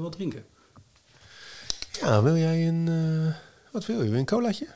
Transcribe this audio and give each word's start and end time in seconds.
we 0.00 0.08
wat 0.08 0.12
drinken? 0.12 0.44
Ja, 2.00 2.22
wil 2.22 2.36
jij 2.36 2.68
een... 2.68 2.88
eh, 2.88 3.34
wat 3.72 3.86
wil 3.86 4.02
je? 4.02 4.10
Wil 4.10 4.18
Een 4.18 4.24
colaatje? 4.26 4.66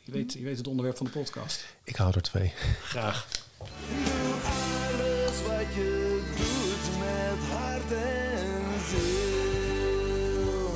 Je 0.00 0.12
weet, 0.12 0.32
je 0.32 0.42
weet 0.42 0.56
het 0.56 0.66
onderwerp 0.66 0.96
van 0.96 1.06
de 1.06 1.12
podcast. 1.12 1.64
Ik 1.84 1.96
hou 1.96 2.12
er 2.14 2.22
twee. 2.22 2.52
Graag. 2.82 3.26
Alles 3.58 5.42
wat 5.42 5.74
je 5.74 6.22
doet 6.36 6.98
met 6.98 7.38
hart 7.50 7.92
en 7.92 8.62
ziel. 8.88 10.74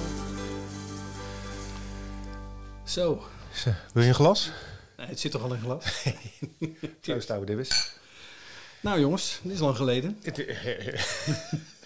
Zo. 2.84 3.22
Zo, 3.54 3.70
Wil 3.92 4.02
je 4.02 4.08
een 4.08 4.14
glas? 4.14 4.50
Nee, 4.96 5.06
het 5.06 5.20
zit 5.20 5.32
toch 5.32 5.42
al 5.42 5.54
in 5.54 5.60
glas? 5.60 5.84
Proost, 7.00 7.46
dibbes. 7.46 7.92
nou 8.80 9.00
jongens, 9.00 9.40
dit 9.42 9.52
is 9.52 9.58
lang 9.60 9.76
geleden. 9.76 10.18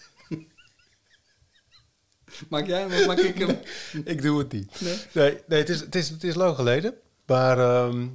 Maak 2.48 2.66
jij 2.66 2.80
hem 2.80 3.00
of 3.00 3.06
maak 3.06 3.18
ik 3.18 3.38
hem? 3.38 3.58
ik 4.14 4.22
doe 4.22 4.38
het 4.38 4.52
niet. 4.52 4.80
Nee? 4.80 4.96
Nee, 5.12 5.40
nee 5.46 5.58
het, 5.58 5.68
is, 5.68 5.80
het, 5.80 5.94
is, 5.94 6.08
het 6.08 6.24
is 6.24 6.34
lang 6.34 6.56
geleden. 6.56 6.94
Maar 7.26 7.58
ehm, 7.58 8.08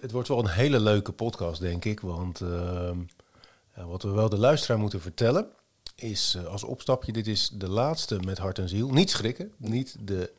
het 0.00 0.10
wordt 0.10 0.28
wel 0.28 0.38
een 0.38 0.48
hele 0.48 0.80
leuke 0.80 1.12
podcast, 1.12 1.60
denk 1.60 1.84
ik. 1.84 2.00
Want 2.00 2.40
ehm, 2.40 2.96
wat 3.74 4.02
we 4.02 4.10
wel 4.10 4.28
de 4.28 4.38
luisteraar 4.38 4.78
moeten 4.78 5.00
vertellen... 5.00 5.48
is 5.94 6.34
eh, 6.34 6.44
als 6.44 6.64
opstapje, 6.64 7.12
dit 7.12 7.26
is 7.26 7.50
de 7.54 7.68
laatste 7.68 8.20
met 8.24 8.38
hart 8.38 8.58
en 8.58 8.68
ziel. 8.68 8.90
Niet 8.90 9.10
schrikken, 9.10 9.52
niet 9.56 9.96
de 10.00 10.30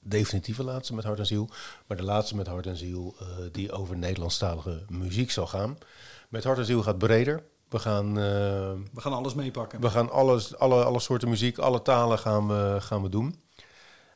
definitieve 0.00 0.64
laatste 0.64 0.94
met 0.94 1.04
hart 1.04 1.18
en 1.18 1.26
ziel... 1.26 1.48
maar 1.86 1.96
de 1.96 2.02
laatste 2.02 2.36
met 2.36 2.46
hart 2.46 2.66
en 2.66 2.76
ziel 2.76 3.14
eh, 3.18 3.26
die 3.52 3.72
over 3.72 3.96
Nederlandstalige 3.96 4.84
muziek 4.88 5.30
zal 5.30 5.46
gaan. 5.46 5.78
Met 6.28 6.44
hart 6.44 6.58
en 6.58 6.64
ziel 6.64 6.82
gaat 6.82 6.98
breder. 6.98 7.42
We 7.68 7.78
gaan... 7.78 8.18
ehm, 8.18 8.78
We 8.94 9.00
gaan 9.00 9.12
alles 9.12 9.34
meepakken. 9.34 9.80
we 9.80 9.90
gaan 9.90 10.10
alles, 10.10 10.58
alle, 10.58 10.84
alle 10.84 11.00
soorten 11.00 11.28
muziek, 11.28 11.58
alle 11.58 11.82
talen 11.82 12.18
gaan 12.18 12.48
we, 12.48 12.76
gaan 12.80 13.02
we 13.02 13.08
doen. 13.08 13.40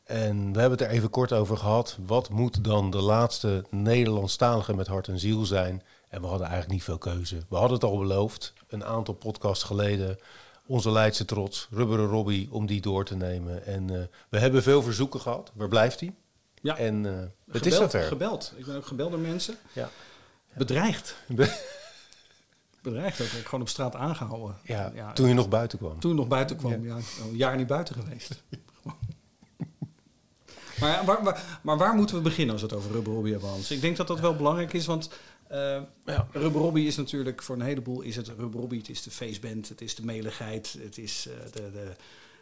En 0.04 0.52
we 0.52 0.60
hebben 0.60 0.78
het 0.78 0.88
er 0.88 0.95
even 0.95 1.10
kort 1.10 1.32
over 1.32 1.56
gehad. 1.56 1.96
Wat 2.06 2.28
moet 2.28 2.65
dan 2.65 2.90
de 2.90 3.01
laatste 3.02 3.65
Nederlandstalige 3.71 4.74
met 4.74 4.87
hart 4.87 5.09
en 5.09 5.18
ziel 5.18 5.45
zijn? 5.45 5.82
En 6.09 6.21
we 6.21 6.26
hadden 6.26 6.46
eigenlijk 6.46 6.74
niet 6.74 6.84
veel 6.84 6.98
keuze. 6.98 7.37
We 7.48 7.56
hadden 7.56 7.74
het 7.74 7.84
al 7.84 7.98
beloofd, 7.98 8.52
een 8.68 8.84
aantal 8.84 9.15
podcasts 9.15 9.65
geleden. 9.65 10.18
Onze 10.66 10.90
Leidse 10.90 11.24
trots, 11.24 11.68
Rubberen 11.71 12.06
Robbie, 12.06 12.48
om 12.52 12.66
die 12.66 12.80
door 12.80 13.04
te 13.04 13.16
nemen. 13.16 13.66
En 13.66 13.90
eh, 13.90 14.01
we 14.28 14.38
hebben 14.38 14.62
veel 14.62 14.82
verzoeken 14.82 15.21
gehad. 15.21 15.51
Waar 15.54 15.68
blijft 15.68 16.01
hij? 16.01 16.15
Ja, 16.62 16.76
En 16.76 17.06
eh, 17.06 17.12
het 17.52 17.66
is 17.66 17.73
gebeld, 17.73 17.90
zover. 17.90 18.09
gebeld. 18.09 18.52
Ik 18.56 18.66
ben 18.66 18.76
ook 18.76 18.87
gebeld 18.87 19.10
door 19.10 19.21
mensen. 19.21 19.54
Ja. 19.73 19.88
Bedreigd. 20.54 21.15
Bedreigd 22.82 23.20
ook. 23.20 23.26
Ik 23.26 23.45
gewoon 23.45 23.60
op 23.60 23.68
straat 23.68 23.95
aangehouden. 23.95 24.56
Ja, 24.64 25.12
toen 25.12 25.28
je 25.28 25.34
nog 25.34 25.48
buiten 25.48 25.78
kwam. 25.78 26.00
Toen 26.00 26.14
nog 26.14 26.28
buiten 26.28 26.56
kwam. 26.56 26.84
Ja. 26.84 26.96
een 26.96 27.37
jaar 27.37 27.56
niet 27.56 27.66
buiten 27.66 27.95
geweest. 27.95 28.42
maar, 30.80 30.90
ja, 30.90 31.04
waar, 31.04 31.22
waar, 31.22 31.59
maar 31.62 31.78
waar 31.78 31.95
moeten 31.95 32.16
we 32.16 32.22
beginnen 32.22 32.52
als 32.52 32.62
we 32.62 32.68
het 32.68 32.76
over 32.76 32.92
Rubber 32.92 33.12
Robbie 33.12 33.32
hebben, 33.32 33.50
Hans? 33.50 33.70
Ik 33.70 33.80
denk 33.80 33.96
dat 33.96 34.06
dat 34.06 34.20
wel 34.20 34.37
belangrijk 34.37 34.72
is, 34.72 34.87
want 34.87 35.10
eh 35.48 35.80
Ja. 36.04 36.28
Rubber 36.32 36.60
Robbie 36.60 36.87
is 36.87 36.96
natuurlijk 36.96 37.42
voor 37.42 37.56
een 37.56 37.62
heleboel 37.62 38.00
is 38.00 38.16
het 38.16 38.28
Rubber 38.28 38.60
Robbie. 38.60 38.78
Het 38.78 38.88
is 38.88 39.02
de 39.02 39.10
feestband, 39.10 39.68
het 39.68 39.80
is 39.80 39.94
de 39.94 40.04
meligheid, 40.04 40.76
het 40.82 40.98
is 40.98 41.28
eh, 41.28 41.52
de, 41.52 41.70
de, 41.72 41.92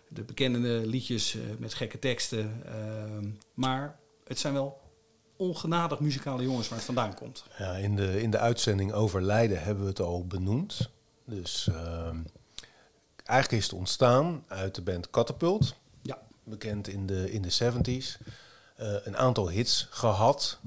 de 0.08 0.22
bekende 0.22 0.86
liedjes 0.86 1.34
eh, 1.34 1.40
met 1.58 1.74
gekke 1.74 1.98
teksten. 1.98 2.62
Ehm, 2.66 3.28
maar 3.54 3.98
het 4.24 4.38
zijn 4.38 4.52
wel 4.52 4.80
ongenadig 5.38 6.00
muzikale 6.00 6.42
jongens 6.42 6.68
waar 6.68 6.78
het 6.78 6.86
vandaan 6.86 7.14
komt. 7.14 7.44
Ja, 7.58 7.72
in, 7.72 7.96
de, 7.96 8.22
in 8.22 8.30
de 8.30 8.38
uitzending 8.38 8.92
over 8.92 9.22
Leiden 9.22 9.62
hebben 9.62 9.84
we 9.84 9.90
het 9.90 10.00
al 10.00 10.26
benoemd. 10.26 10.90
Dus 11.24 11.68
ehm, 11.68 12.16
eigenlijk 13.24 13.62
is 13.62 13.70
het 13.70 13.78
ontstaan 13.78 14.44
uit 14.48 14.74
de 14.74 14.82
band 14.82 15.10
Catapult. 15.10 15.74
Ja. 16.02 16.18
Bekend 16.44 16.88
in 16.88 17.06
de, 17.06 17.32
in 17.32 17.42
de 17.42 17.52
70s. 17.52 18.22
Eh, 18.76 18.94
een 19.04 19.16
aantal 19.16 19.50
hits 19.50 19.86
gehad. 19.90 20.58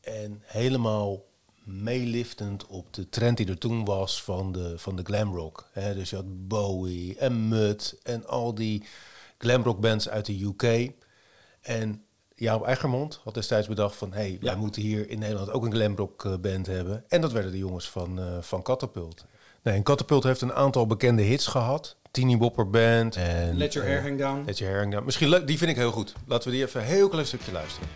En 0.00 0.42
helemaal 0.44 1.24
meeliftend 1.64 2.66
op 2.66 2.94
de 2.94 3.08
trend 3.08 3.36
die 3.36 3.48
er 3.48 3.58
toen 3.58 3.84
was 3.84 4.22
van 4.22 4.52
de, 4.52 4.78
van 4.78 4.96
de 4.96 5.02
glamrock. 5.02 5.68
Hè, 5.72 5.94
dus 5.94 6.10
je 6.10 6.16
had 6.16 6.48
Bowie 6.48 7.18
en 7.18 7.48
Mud 7.48 7.98
en 8.02 8.26
al 8.26 8.54
die 8.54 8.84
glamrock 9.38 9.80
bands 9.80 10.08
uit 10.08 10.26
de 10.26 10.44
UK. 10.44 10.92
En 11.60 12.04
Jaap 12.40 12.66
Eggermond 12.66 13.20
had 13.24 13.34
destijds 13.34 13.68
bedacht 13.68 13.96
van... 13.96 14.12
hé, 14.12 14.18
hey, 14.18 14.38
wij 14.40 14.56
moeten 14.56 14.82
hier 14.82 15.10
in 15.10 15.18
Nederland 15.18 15.50
ook 15.50 15.64
een 15.64 15.72
glamrock 15.72 16.24
eh, 16.24 16.34
band 16.40 16.66
hebben. 16.66 17.04
En 17.08 17.20
dat 17.20 17.32
werden 17.32 17.52
de 17.52 17.58
jongens 17.58 17.90
van, 17.90 18.18
eh 18.18 18.24
van 18.40 18.62
Catapult. 18.62 19.24
Nee, 19.62 19.74
en 19.74 19.82
Catapult 19.82 20.22
heeft 20.22 20.40
een 20.40 20.52
aantal 20.52 20.86
bekende 20.86 21.22
hits 21.22 21.46
gehad. 21.46 21.96
Teeny 22.10 22.38
Bopper 22.38 22.70
Band 22.70 23.16
en... 23.16 23.56
Let 23.56 23.72
Your 23.72 23.88
Hair 23.88 23.98
eh, 23.98 24.04
Hang 24.04 24.18
Down. 24.18 24.42
Let 24.46 24.58
Your 24.58 24.72
Hair 24.72 24.82
Hang 24.82 24.94
Down. 24.94 25.04
Misschien 25.04 25.28
leuk, 25.28 25.46
die 25.46 25.58
vind 25.58 25.70
ik 25.70 25.76
heel 25.76 25.90
goed. 25.90 26.12
Laten 26.26 26.50
we 26.50 26.56
die 26.56 26.66
even 26.66 26.80
een 26.80 26.86
heel 26.86 27.08
klein 27.08 27.26
stukje 27.26 27.52
luisteren. 27.52 27.88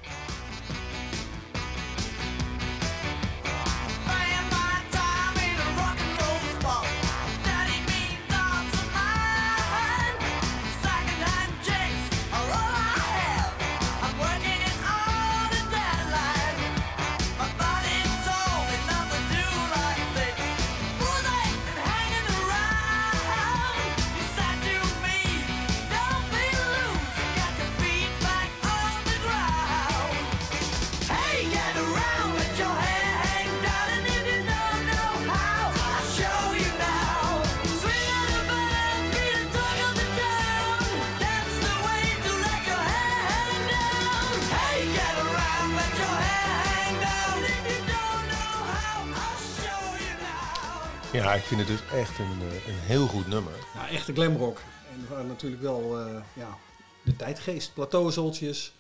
Ja, 51.14 51.34
ik 51.34 51.42
vind 51.42 51.60
het 51.60 51.68
dus 51.68 51.80
echt 51.92 52.18
een, 52.18 52.40
eh, 52.40 52.68
een 52.68 52.80
heel 52.80 53.06
goed 53.06 53.26
nummer. 53.26 53.52
Ja, 53.74 53.88
echte 53.88 54.12
glamrock. 54.12 54.58
En 54.92 55.16
we 55.16 55.22
natuurlijk 55.22 55.62
wel 55.62 55.98
eh, 55.98 56.14
ja, 56.32 56.58
de 57.04 57.16
tijdgeest. 57.16 57.74
Plateauzoltjes, 57.74 58.74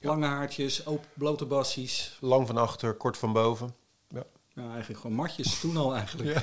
lange 0.00 0.26
haartjes, 0.26 0.86
open, 0.86 1.08
blote 1.14 1.44
bassies. 1.44 2.18
Lang 2.20 2.46
van 2.46 2.56
achter, 2.56 2.94
kort 2.94 3.16
van 3.18 3.32
boven. 3.32 3.74
Ja. 4.08 4.22
Ja, 4.48 4.70
eigenlijk 4.70 5.00
gewoon 5.00 5.16
matjes 5.16 5.60
toen 5.60 5.76
al 5.76 5.94
eigenlijk. 5.94 6.40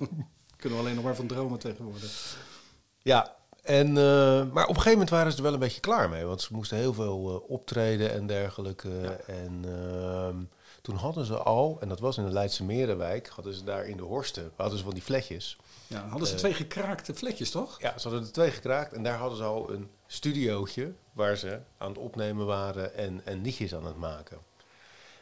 Kunnen 0.56 0.78
we 0.78 0.84
alleen 0.84 0.94
nog 0.94 1.04
maar 1.04 1.16
van 1.16 1.26
dromen 1.26 1.58
tegenwoordig. 1.58 2.36
Ja, 3.02 3.36
en, 3.62 3.88
eh, 3.88 4.52
maar 4.52 4.64
op 4.64 4.68
een 4.68 4.82
gegeven 4.82 4.92
moment 4.92 5.10
waren 5.10 5.30
ze 5.30 5.36
er 5.36 5.42
wel 5.42 5.52
een 5.52 5.58
beetje 5.58 5.80
klaar 5.80 6.08
mee. 6.08 6.24
Want 6.24 6.40
ze 6.40 6.54
moesten 6.54 6.76
heel 6.76 6.94
veel 6.94 7.44
optreden 7.48 8.12
en 8.12 8.26
dergelijke. 8.26 9.00
En 9.26 9.64
ehm, 9.64 10.36
toen 10.86 10.96
hadden 10.96 11.24
ze 11.24 11.36
al, 11.36 11.76
en 11.80 11.88
dat 11.88 12.00
was 12.00 12.16
in 12.18 12.24
de 12.24 12.30
Leidse 12.30 12.64
Merenwijk, 12.64 13.28
hadden 13.28 13.54
ze 13.54 13.64
daar 13.64 13.86
in 13.86 13.96
de 13.96 14.02
Horsten, 14.02 14.52
hadden 14.56 14.78
ze 14.78 14.84
van 14.84 14.94
die 14.94 15.02
vletjes. 15.02 15.56
Ja, 15.86 16.08
hadden 16.08 16.26
ze 16.28 16.32
Eh. 16.32 16.38
twee 16.38 16.54
gekraakte 16.54 17.14
vletjes, 17.14 17.50
toch? 17.50 17.80
Ja, 17.80 17.98
ze 17.98 18.08
hadden 18.08 18.26
er 18.26 18.32
twee 18.32 18.50
gekraakt 18.50 18.92
en 18.92 19.02
daar 19.02 19.18
hadden 19.18 19.38
ze 19.38 19.44
al 19.44 19.70
een 19.70 19.90
studiootje 20.06 20.92
waar 21.12 21.36
ze 21.36 21.60
aan 21.78 21.88
het 21.88 21.98
opnemen 21.98 22.46
waren 22.46 22.94
en, 22.94 23.20
en 23.24 23.42
liedjes 23.42 23.74
aan 23.74 23.86
het 23.86 23.96
maken. 23.96 24.38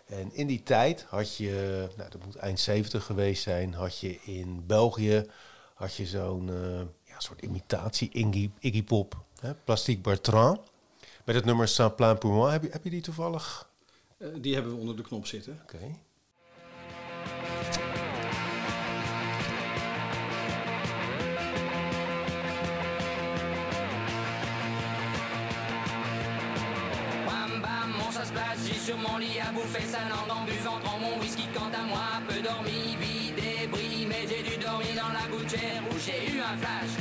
En 0.06 0.34
in 0.34 0.46
die 0.46 0.62
tijd 0.62 1.06
had 1.08 1.36
je, 1.36 1.86
nou 1.96 2.10
dat 2.10 2.24
moet 2.24 2.36
eind 2.36 2.60
70 2.60 3.04
geweest 3.04 3.42
zijn, 3.42 3.74
had 3.74 3.98
je 3.98 4.20
in 4.22 4.66
België 4.66 5.26
had 5.74 5.94
je 5.94 6.06
zo'n 6.06 6.48
eh, 6.48 6.80
ja, 7.04 7.20
soort 7.20 7.40
imitatie 7.42 8.10
Iggy, 8.12 8.50
Iggy 8.58 8.84
Pop, 8.84 9.16
hè, 9.40 9.54
Plastique 9.54 10.00
Bertrand. 10.02 10.58
Met 11.24 11.34
het 11.34 11.44
nummer 11.44 11.68
Saint 11.68 11.96
Plein 11.96 12.18
pour 12.18 12.32
moi. 12.32 12.50
Heb 12.52 12.62
je, 12.62 12.68
heb 12.72 12.84
je 12.84 12.90
die 12.90 13.00
toevallig? 13.02 13.72
Eh, 14.24 14.30
die 14.40 14.54
hebben 14.54 14.72
we 14.72 14.78
onder 14.78 14.96
de 14.96 15.02
knop 15.02 15.26
zitten. 15.26 15.58
Oké. 15.62 15.78
Bam 27.26 27.60
bam, 27.60 27.90
mon 27.90 28.12
chat 28.12 28.26
se 28.26 28.32
place, 28.32 28.66
j'ai 28.66 28.78
sur 28.78 28.96
mon 28.96 29.18
lit 29.18 29.40
à 29.40 29.52
bouffer 29.52 29.86
sa 29.86 30.08
langue 30.08 30.30
en 30.30 30.44
buvant 30.44 30.80
en 30.94 30.98
mon 31.00 31.18
whisky. 31.20 31.46
Quant 31.54 31.72
à 31.80 31.84
moi, 31.84 32.22
peu 32.26 32.40
dormi, 32.42 32.96
vie 33.00 33.32
débris, 33.32 34.06
mais 34.06 34.26
j'ai 34.28 34.42
dû 34.42 34.56
dormir 34.56 34.94
dans 35.02 35.12
la 35.12 35.26
gouttière 35.32 35.82
où 35.90 35.98
j'ai 35.98 36.32
eu 36.32 36.40
un 36.40 36.56
flash. 36.62 36.94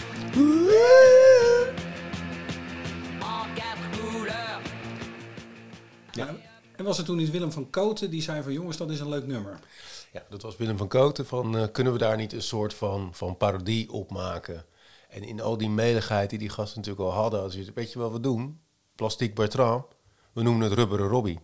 En 3.22 3.46
quatre 3.56 3.88
couleurs. 3.98 4.62
Ja. 6.16 6.43
En 6.84 6.90
was 6.90 6.98
er 6.98 7.06
toen 7.06 7.18
niet 7.18 7.32
Willem 7.32 7.52
van 7.52 7.70
Koten 7.70 8.10
die 8.10 8.22
zei 8.22 8.44
van 8.44 8.54
jongens, 8.54 8.78
dat 8.78 8.90
is 8.90 9.00
een 9.00 9.10
leuk 9.10 9.28
nummer. 9.28 9.60
Ja, 10.12 10.24
dat 10.30 10.42
was 10.42 10.58
Willem 10.58 10.78
van 10.78 10.88
Koten 10.88 11.26
van 11.26 11.58
eh, 11.58 11.68
kunnen 11.72 11.94
we 11.94 12.00
daar 12.00 12.18
niet 12.18 12.34
een 12.34 12.42
soort 12.42 12.74
van, 12.74 13.10
van 13.14 13.38
parodie 13.38 13.92
op 13.92 14.12
maken? 14.12 14.66
En 15.10 15.24
in 15.24 15.42
al 15.42 15.58
die 15.58 15.70
meligheid 15.70 16.30
die 16.30 16.40
die 16.40 16.50
gasten 16.50 16.80
natuurlijk 16.80 17.06
al 17.06 17.16
hadden, 17.16 17.40
hadden 17.40 17.66
ze 17.66 17.72
weet 17.74 17.92
je 17.94 18.00
wat 18.00 18.12
we 18.12 18.20
doen? 18.20 18.60
Plastiek 18.96 19.36
Bertrand, 19.36 19.86
we 20.34 20.42
noemen 20.42 20.64
het 20.70 20.74
Rubberen 20.74 21.08
Robbie. 21.08 21.40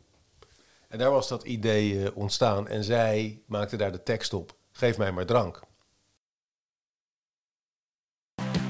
En 0.87 0.97
daar 0.97 1.11
was 1.11 1.27
dat 1.27 1.43
idee 1.43 2.03
eh, 2.03 2.17
ontstaan 2.17 2.67
en 2.67 2.83
zij 2.83 3.41
maakte 3.45 3.77
daar 3.77 3.91
de 3.91 4.03
tekst 4.03 4.33
op. 4.33 4.55
Geef 4.71 4.97
mij 4.97 5.11
maar 5.11 5.25
drank. 5.25 5.61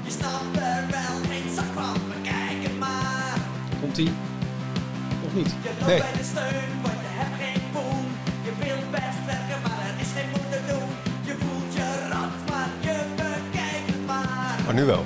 Je 0.04 0.10
snapt 0.10 0.56
er 0.56 0.86
wel 0.90 1.30
geen 1.30 1.54
zak 1.54 1.64
van, 1.64 2.06
maar 2.08 2.20
kijk 2.22 2.62
het 2.62 2.78
maar. 2.78 3.48
Komt 3.80 3.96
ie? 3.96 4.29
Of 5.30 5.36
niet? 5.36 5.54
Nee. 5.86 5.98
bij 5.98 6.12
de 6.12 6.24
steun, 6.24 6.82
want 6.82 6.94
je 6.94 7.12
hebt 7.20 7.36
geen 7.42 7.62
poen. 7.72 8.04
Je 8.44 8.52
wilt 8.64 8.90
best 8.90 9.24
werken, 9.26 9.62
maar 9.62 9.80
er 9.86 10.00
is 10.00 10.12
geen 10.16 10.28
moed 10.30 10.50
te 10.50 10.60
doen. 10.68 10.88
Je 11.24 11.34
voelt 11.38 11.74
je 11.74 12.08
rot, 12.12 12.50
maar 12.50 12.68
je 12.80 13.04
bekijkt 13.16 13.86
het 13.86 14.06
maar. 14.06 14.60
Maar 14.64 14.74
nu 14.74 14.84
wel. 14.84 15.04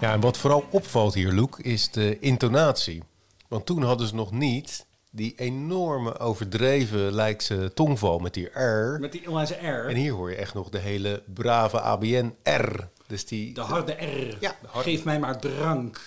Ja, 0.00 0.12
en 0.12 0.20
wat 0.20 0.38
vooral 0.38 0.64
opvalt 0.70 1.14
hier, 1.14 1.32
Loek, 1.32 1.58
is 1.58 1.90
de 1.90 2.18
intonatie. 2.18 3.02
Want 3.48 3.66
toen 3.66 3.82
hadden 3.82 4.06
ze 4.06 4.14
nog 4.14 4.30
niet 4.30 4.86
die 5.10 5.34
enorme 5.36 6.18
overdreven 6.18 7.12
lijkse 7.12 7.70
tongval 7.74 8.18
met 8.18 8.34
die 8.34 8.46
R. 8.60 9.00
Met 9.00 9.12
die 9.12 9.28
onwijze 9.28 9.54
R. 9.54 9.86
En 9.88 9.96
hier 9.96 10.12
hoor 10.12 10.30
je 10.30 10.36
echt 10.36 10.54
nog 10.54 10.68
de 10.68 10.78
hele 10.78 11.22
brave 11.34 11.80
ABN 11.80 12.34
R. 12.42 12.88
Dus, 13.06 13.26
die, 13.26 13.54
De 13.54 13.60
harde 13.60 13.92
R. 13.92 14.36
Ja, 14.40 14.56
harde- 14.66 14.90
Geef 14.90 15.04
mij 15.04 15.18
maar 15.18 15.38
drank. 15.40 16.00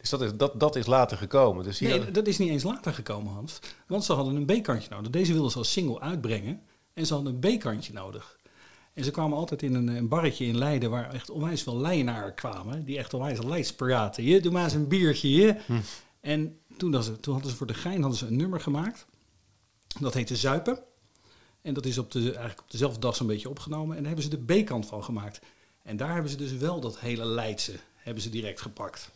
dus 0.00 0.10
dat, 0.10 0.20
is, 0.22 0.30
dat, 0.36 0.60
dat 0.60 0.76
is 0.76 0.86
later 0.86 1.16
gekomen. 1.16 1.64
Dus 1.64 1.78
hier, 1.78 1.88
Nee, 1.88 2.10
dat 2.10 2.26
is 2.26 2.38
niet 2.38 2.50
eens 2.50 2.62
later 2.62 2.92
gekomen, 2.94 3.32
Hans. 3.32 3.58
Want 3.86 4.04
ze 4.04 4.12
hadden 4.12 4.34
een 4.36 4.60
B-kantje 4.60 4.88
nodig. 4.90 5.10
Deze 5.10 5.32
wilden 5.32 5.50
ze 5.50 5.58
als 5.58 5.72
single 5.72 6.00
uitbrengen. 6.00 6.60
En 6.94 7.06
ze 7.06 7.14
hadden 7.14 7.38
een 7.42 7.56
B-kantje 7.58 7.92
nodig. 7.92 8.38
En 8.94 9.04
ze 9.04 9.10
kwamen 9.10 9.38
altijd 9.38 9.62
in 9.62 9.74
een, 9.74 9.88
een 9.88 10.08
barretje 10.08 10.46
in 10.46 10.58
Leiden... 10.58 10.90
waar 10.90 11.12
echt 11.12 11.30
onwijs 11.30 11.62
veel 11.62 11.78
Leidenaren 11.80 12.34
kwamen. 12.34 12.84
Die 12.84 12.98
echt 12.98 13.14
onwijs 13.14 13.42
Leids 13.42 13.72
praten. 13.74 14.24
Je, 14.24 14.40
doe 14.40 14.52
maar 14.52 14.64
eens 14.64 14.72
een 14.72 14.88
biertje, 14.88 15.30
je. 15.30 15.56
En 16.24 16.58
toen, 16.76 17.20
toen 17.20 17.32
hadden 17.32 17.50
ze 17.50 17.56
voor 17.56 17.66
de 17.66 17.74
gein 17.74 18.00
hadden 18.00 18.18
ze 18.18 18.26
een 18.26 18.36
nummer 18.36 18.60
gemaakt. 18.60 19.06
Dat 20.00 20.14
heette 20.14 20.36
Zuipen. 20.36 20.78
En 21.62 21.74
dat 21.74 21.86
is 21.86 21.98
op 21.98 22.10
de, 22.10 22.20
eigenlijk 22.20 22.60
op 22.60 22.70
dezelfde 22.70 23.00
dag 23.00 23.16
zo'n 23.16 23.26
beetje 23.26 23.48
opgenomen. 23.48 23.96
En 23.96 24.02
daar 24.02 24.12
hebben 24.12 24.30
ze 24.30 24.44
de 24.44 24.62
B-kant 24.62 24.86
van 24.86 25.04
gemaakt. 25.04 25.40
En 25.82 25.96
daar 25.96 26.12
hebben 26.12 26.30
ze 26.30 26.36
dus 26.36 26.52
wel 26.52 26.80
dat 26.80 26.98
hele 26.98 27.24
Leidse... 27.24 27.78
hebben 27.94 28.22
ze 28.22 28.30
direct 28.30 28.60
gepakt. 28.60 29.10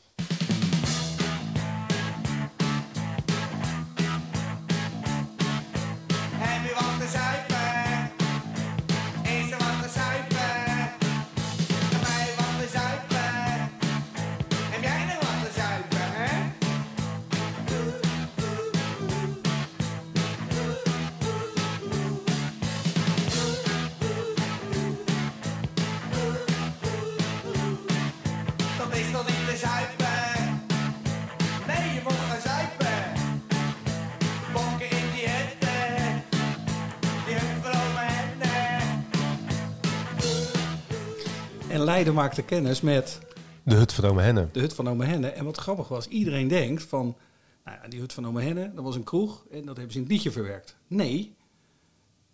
En 41.69 41.81
Leiden 41.81 42.15
maakte 42.15 42.43
kennis 42.43 42.81
met 42.81 43.19
de 43.63 43.75
hut 43.75 43.93
van 43.93 44.05
Ome 44.05 44.23
Henne. 44.23 44.49
de 44.53 44.61
hut 44.61 44.75
van 44.75 44.89
Ome 44.89 45.05
Henne. 45.05 45.29
En 45.29 45.45
wat 45.45 45.57
grappig 45.57 45.89
was, 45.89 46.07
iedereen 46.07 46.49
denkt 46.49 46.83
van... 46.83 47.17
Nou 47.65 47.79
ja, 47.83 47.89
die 47.89 48.01
hut 48.01 48.13
van 48.13 48.27
Ome 48.27 48.43
Henne, 48.43 48.73
dat 48.75 48.85
was 48.85 48.95
een 48.95 49.05
kroeg 49.05 49.45
en 49.51 49.65
dat 49.65 49.77
hebben 49.77 49.93
ze 49.93 49.99
in 49.99 50.05
het 50.05 50.13
liedje 50.13 50.31
verwerkt. 50.31 50.77
Nee, 50.87 51.37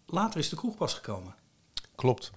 later 0.06 0.38
is 0.40 0.48
de 0.48 0.56
kroeg 0.56 0.76
pas 0.76 0.94
gekomen. 0.94 1.34
Klopt. 1.94 2.31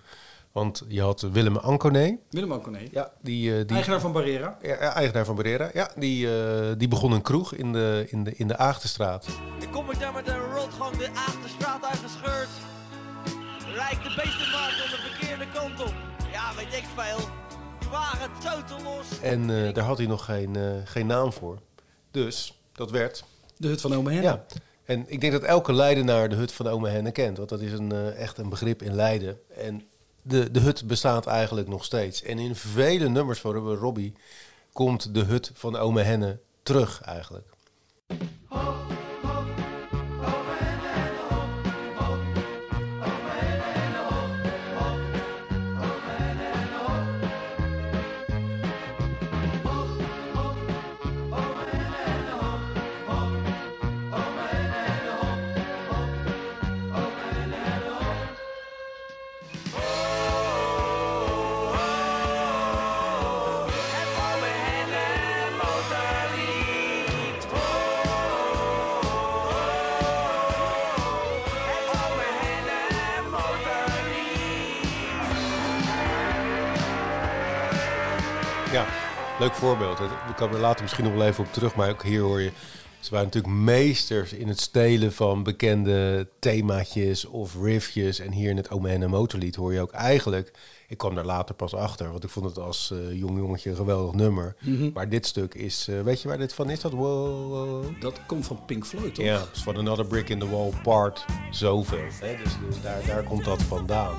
Want 0.52 0.84
je 0.88 1.02
had 1.02 1.22
Willem 1.22 1.58
Anconé. 1.58 2.18
Willem 2.30 2.52
Anconé, 2.52 2.80
Ja, 2.92 3.12
die, 3.22 3.52
eh, 3.52 3.68
die 3.68 3.76
eigenaar 3.76 4.00
van 4.00 4.12
Barrera. 4.12 4.58
Ja, 4.62 4.70
ja, 4.70 4.94
eigenaar 4.94 5.26
van 5.26 5.36
Barrera. 5.36 5.70
Ja, 5.74 5.92
die, 5.96 6.40
eh, 6.42 6.72
die 6.78 6.88
begon 6.88 7.12
een 7.12 7.22
kroeg 7.22 7.54
in 7.54 7.74
de, 7.74 8.06
in 8.10 8.24
de, 8.24 8.36
in 8.36 8.48
de 8.48 8.58
Aagtenstraat. 8.58 9.28
Ik 9.60 9.72
kom 9.72 9.92
ik 9.92 10.00
daar 10.00 10.14
met 10.14 10.28
een 10.28 10.52
rotgang 10.54 10.96
de 10.98 11.10
Achterstraat 11.10 11.86
uitgescheurd. 11.86 12.50
Lijkt 13.76 14.04
de 14.04 14.14
beestenmarkt 14.16 14.84
om 14.84 14.90
de 14.90 15.10
verkeerde 15.10 15.46
kant 15.54 15.82
op. 15.82 16.07
Weet 16.70 16.80
ik 16.80 16.86
veel. 16.96 17.18
Die 17.80 17.90
wagen 17.90 18.30
totaal 18.34 18.84
los. 18.84 19.20
En 19.22 19.50
eh, 19.50 19.74
daar 19.74 19.84
had 19.84 19.98
hij 19.98 20.08
nog 20.08 20.26
geen, 20.26 20.56
eh, 20.56 20.72
geen 20.84 21.06
naam 21.06 21.34
voor. 21.34 21.60
Dus 22.12 22.62
dat 22.72 22.92
werd. 22.92 23.24
De 23.58 23.68
hut 23.68 23.82
van 23.82 23.94
Ome 23.94 24.12
Henne. 24.12 24.24
Ja. 24.24 24.46
En 24.86 25.04
ik 25.08 25.22
denk 25.22 25.34
dat 25.34 25.44
elke 25.44 25.74
Leidenaar 25.74 26.30
de 26.30 26.36
hut 26.36 26.52
van 26.52 26.68
Ome 26.68 26.90
Henne 26.90 27.12
kent. 27.12 27.38
Want 27.38 27.50
dat 27.50 27.62
is 27.62 27.72
een, 27.72 27.92
eh, 27.92 28.22
echt 28.22 28.38
een 28.38 28.50
begrip 28.50 28.82
in 28.82 28.96
Leiden. 28.96 29.40
En 29.56 29.84
de, 30.22 30.52
de 30.52 30.60
hut 30.60 30.88
bestaat 30.88 31.26
eigenlijk 31.26 31.68
nog 31.68 31.86
steeds. 31.86 32.24
En 32.24 32.40
in 32.40 32.56
vele 32.56 33.10
nummers 33.10 33.40
van 33.40 33.52
Rubber 33.52 33.78
Robbie 33.78 34.14
komt 34.74 35.14
de 35.14 35.24
hut 35.24 35.52
van 35.54 35.76
Ome 35.76 36.02
Henne 36.02 36.40
terug 36.64 37.02
eigenlijk. 37.02 37.48
Ja, 78.72 78.86
leuk 79.40 79.54
voorbeeld. 79.54 79.98
We 79.98 80.34
komen 80.36 80.56
er 80.56 80.62
later 80.62 80.82
misschien 80.82 81.04
nog 81.04 81.14
wel 81.14 81.28
even 81.28 81.44
op 81.44 81.54
terug, 81.54 81.76
maar 81.76 81.90
ook 81.90 82.04
hier 82.04 82.22
hoor 82.22 82.42
je... 82.42 82.52
Ze 83.00 83.10
waren 83.12 83.26
natuurlijk 83.26 83.54
meesters 83.54 84.34
in 84.34 84.48
het 84.48 84.60
stelen 84.62 85.14
van 85.14 85.44
bekende 85.44 86.28
themaatjes 86.40 87.26
of 87.26 87.56
riffjes. 87.62 88.20
En 88.20 88.32
hier 88.32 88.50
in 88.50 88.58
het 88.58 88.72
Ome 88.72 88.90
Henne 88.90 89.08
Motorlied 89.08 89.56
hoor 89.56 89.74
je 89.74 89.82
ook 89.82 89.92
eigenlijk... 89.92 90.52
Ik 90.88 90.98
kwam 90.98 91.16
daar 91.16 91.26
later 91.26 91.56
pas 91.56 91.74
achter, 91.74 92.12
want 92.12 92.24
ik 92.24 92.30
vond 92.30 92.46
het 92.46 92.60
als 92.60 92.92
eh, 92.92 93.20
jong 93.20 93.38
jongetje 93.38 93.70
een 93.70 93.76
geweldig 93.76 94.14
nummer. 94.14 94.56
Maar 94.94 95.10
dit 95.10 95.26
stuk 95.26 95.54
is... 95.54 95.88
eh, 95.88 96.02
weet 96.02 96.22
je 96.22 96.28
waar 96.28 96.38
dit 96.38 96.54
van 96.54 96.70
is? 96.70 96.80
Dat 96.80 96.92
wow, 96.92 97.48
wow. 97.48 98.02
Dat 98.02 98.20
komt 98.26 98.46
van 98.46 98.60
Pink 98.66 98.86
Floyd, 98.86 99.16
toch? 99.16 99.26
Ja, 99.26 99.46
is 99.54 99.64
van 99.64 99.78
Another 99.78 100.06
Brick 100.06 100.30
in 100.30 100.40
the 100.40 100.50
Wall 100.50 100.72
part 100.84 101.26
zoveel. 101.52 102.00
Hè? 102.20 102.36
Dus, 102.44 102.54
dus 102.68 102.82
daar, 102.82 103.06
daar 103.06 103.24
komt 103.24 103.46
dat 103.46 103.62
vandaan. 103.64 104.16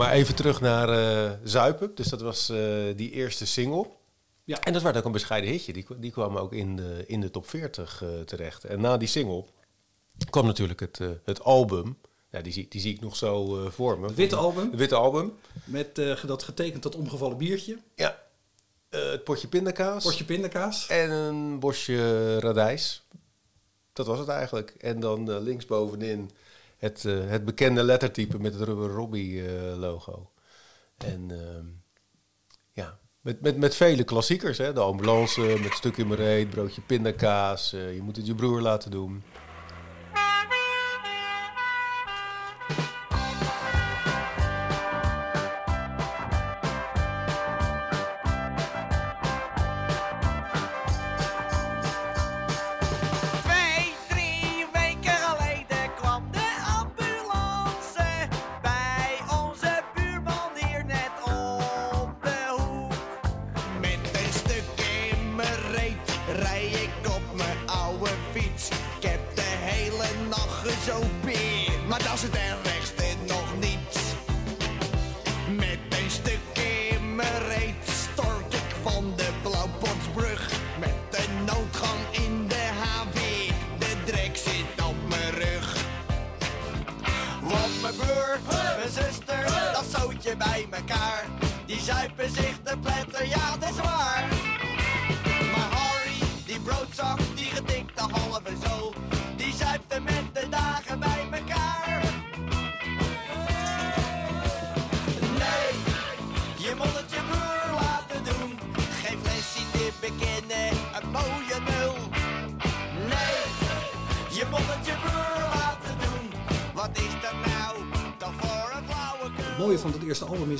Maar 0.00 0.12
even 0.12 0.34
terug 0.34 0.60
naar 0.60 0.88
eh, 0.88 1.30
Zuipen. 1.44 1.94
Dus 1.94 2.08
dat 2.08 2.20
was 2.20 2.48
eh, 2.48 2.56
die 2.96 3.10
eerste 3.10 3.46
single. 3.46 3.86
Ja. 4.44 4.60
En 4.60 4.72
dat 4.72 4.82
werd 4.82 4.96
ook 4.96 5.04
een 5.04 5.12
bescheiden 5.12 5.50
hitje. 5.50 5.72
Die, 5.72 5.86
die 5.96 6.10
kwam 6.10 6.36
ook 6.36 6.52
in 6.52 6.76
de, 6.76 7.04
in 7.06 7.20
de 7.20 7.30
top 7.30 7.48
40 7.48 8.02
eh, 8.02 8.08
terecht. 8.20 8.64
En 8.64 8.80
na 8.80 8.96
die 8.96 9.08
single 9.08 9.44
kwam 10.30 10.46
natuurlijk 10.46 10.80
het, 10.80 11.00
het 11.24 11.42
album. 11.42 11.98
Ja, 12.30 12.40
die, 12.40 12.52
zie, 12.52 12.66
die 12.68 12.80
zie 12.80 12.94
ik 12.94 13.00
nog 13.00 13.16
zo 13.16 13.64
eh, 13.64 13.70
voor 13.70 13.98
me. 13.98 14.06
Het 14.06 14.16
witte 14.16 14.36
album. 14.36 14.70
Het 14.70 14.78
witte 14.78 14.94
album. 14.94 15.32
Met 15.64 15.94
dat 16.26 16.42
getekend 16.42 16.82
dat 16.82 16.94
omgevallen 16.94 17.36
biertje. 17.36 17.78
Ja. 17.94 18.22
Het 18.90 19.24
potje 19.24 19.48
pindakaas. 19.48 20.04
Potje 20.04 20.24
pindakaas. 20.24 20.86
En 20.86 21.10
een 21.10 21.58
bosje 21.58 22.38
radijs. 22.38 23.02
Dat 23.92 24.06
was 24.06 24.18
het 24.18 24.28
eigenlijk. 24.28 24.70
En 24.78 25.00
dan 25.00 25.38
linksbovenin 25.40 26.30
het, 26.80 27.04
eh, 27.04 27.28
het 27.28 27.44
bekende 27.44 27.82
lettertype 27.82 28.38
met 28.38 28.54
het 28.54 28.62
Rubber 28.62 28.90
Robbie 28.90 29.46
eh, 29.46 29.78
logo. 29.78 30.30
En 30.96 31.30
ehm, 31.30 31.66
ja, 32.72 32.98
Met, 33.20 33.40
met, 33.40 33.56
met 33.56 33.74
vele 33.74 34.04
klassiekers, 34.04 34.58
hè? 34.58 34.72
de 34.72 34.80
ambulance, 34.80 35.40
met 35.62 35.72
stuk 35.72 35.96
in 35.96 36.12
reet, 36.12 36.50
broodje 36.50 36.80
pindakaas. 36.80 37.72
eh, 37.72 37.94
je 37.94 38.02
moet 38.02 38.16
het 38.16 38.26
je 38.26 38.34
broer 38.34 38.60
laten 38.60 38.90
doen. 38.90 39.22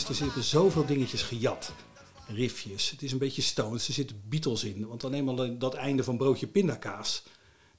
Er 0.08 0.14
zitten 0.14 0.42
zoveel 0.42 0.86
dingetjes 0.86 1.22
gejat. 1.22 1.72
Riffjes. 2.26 2.90
Het 2.90 3.02
is 3.02 3.12
een 3.12 3.18
beetje 3.18 3.42
Stones. 3.42 3.88
Er 3.88 3.94
zitten 3.94 4.22
Beatles 4.24 4.64
in. 4.64 4.86
Want 4.86 5.00
dan 5.00 5.12
eenmaal 5.12 5.58
dat 5.58 5.74
einde 5.74 6.04
van 6.04 6.16
Broodje 6.16 6.46
Pindakaas. 6.46 7.22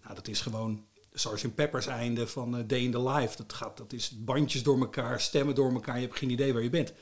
Nou, 0.04 0.16
dat 0.16 0.28
is 0.28 0.42
gewoon 0.42 0.86
Sgt. 1.14 1.56
Pepper's 1.56 1.88
einde 1.88 2.28
van 2.28 2.58
eh, 2.58 2.64
Day 2.68 2.80
in 2.80 2.92
the 2.92 3.10
Life. 3.10 3.38
Dat, 3.38 3.54
gaat, 3.54 3.78
dat 3.78 3.94
is 3.94 4.12
bandjes 4.18 4.64
door 4.64 4.80
elkaar, 4.80 5.22
stemmen 5.22 5.56
door 5.56 5.74
elkaar. 5.74 5.96
Je 5.96 6.06
hebt 6.06 6.18
geen 6.18 6.30
idee 6.30 6.54
waar 6.54 6.64
je 6.64 6.70
bent. 6.70 6.94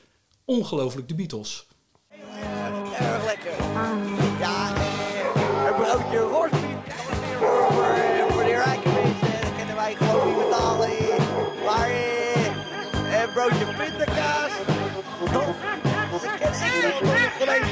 Ongelooflijk 0.44 1.08
de 1.08 1.14
Beatles. 1.14 1.66
Lekker. 3.24 4.19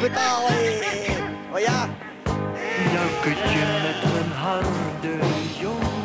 Betalen. 0.01 0.53
Maar 1.51 1.61
ja, 1.61 1.89
Jukkertje 2.93 3.59
met 3.83 4.13
mijn 4.13 4.31
harde 4.33 5.19
jongen. 5.61 5.99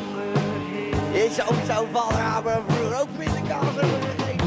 is 1.14 1.42
ook 1.42 1.56
zo'n 1.68 1.88
hebben 1.94 2.64
vroeger 2.68 3.02
ook 3.02 3.08
pindakaas 3.18 3.76
hebben 3.76 4.00
gegeten. 4.02 4.44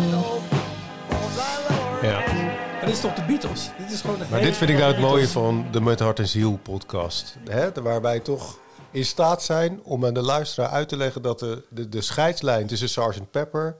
Ja. 2.02 2.18
Maar 2.18 2.84
dit 2.84 2.94
is 2.94 3.00
toch 3.00 3.14
de 3.14 3.24
Beatles? 3.24 3.70
Dit 3.78 3.92
is 3.92 4.00
gewoon 4.00 4.18
de 4.18 4.24
Maar 4.30 4.40
dit 4.40 4.56
vind 4.56 4.70
ik 4.70 4.78
nou 4.78 4.92
het 4.92 5.00
mooie 5.00 5.28
van 5.28 5.66
de 5.70 5.80
Met 5.80 6.00
Hart 6.00 6.18
en 6.18 6.28
Ziel 6.28 6.58
podcast. 6.62 7.36
Hè? 7.50 7.72
Waar 7.82 8.02
wij 8.02 8.20
toch 8.20 8.58
in 8.90 9.04
staat 9.04 9.42
zijn 9.42 9.80
om 9.82 10.06
aan 10.06 10.14
de 10.14 10.22
luisteraar 10.22 10.70
uit 10.70 10.88
te 10.88 10.96
leggen 10.96 11.22
dat 11.22 11.38
de, 11.38 11.64
de, 11.70 11.88
de 11.88 12.00
scheidslijn 12.00 12.66
tussen 12.66 12.88
Sgt. 12.88 13.30
Pepper 13.30 13.76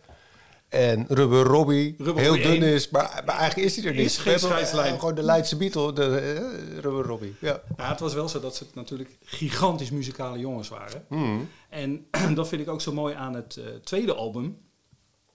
en 0.77 1.05
Rubber 1.09 1.43
Robbie 1.43 1.95
Rubber 1.99 2.23
heel 2.23 2.33
Robbie 2.33 2.61
dun 2.61 2.63
is. 2.63 2.89
Maar, 2.89 3.23
maar 3.27 3.37
eigenlijk 3.37 3.69
is 3.69 3.75
die 3.75 3.85
er 3.85 3.95
niet. 3.95 4.07
Is 4.07 4.19
geen 4.19 4.33
hebben, 4.33 4.51
eh, 4.51 4.57
scheidslijn. 4.57 4.99
gewoon 4.99 5.15
de 5.15 5.23
Leidse 5.23 5.57
Beatle, 5.57 5.93
de 5.93 6.19
eh, 6.19 6.79
Rubber 6.79 7.05
Robbie. 7.05 7.35
Ja. 7.41 7.61
Ja, 7.77 7.89
het 7.89 8.01
was 8.01 8.15
wel 8.15 8.29
zo 8.29 8.41
dat 8.41 8.57
ze 8.57 8.67
natuurlijk 8.75 9.19
gigantisch 9.25 9.91
muzikale 9.91 10.39
jongens 10.39 10.69
waren. 10.69 11.05
Hmm. 11.09 11.49
En 11.69 12.07
dat 12.35 12.49
vind 12.49 12.63
ik 12.63 12.69
ook 12.69 12.81
zo 12.81 12.93
mooi 12.93 13.15
aan 13.15 13.35
het 13.35 13.57
eh, 13.57 13.65
tweede 13.85 14.15
album 14.15 14.59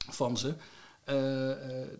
van 0.10 0.38
ze. 0.38 0.54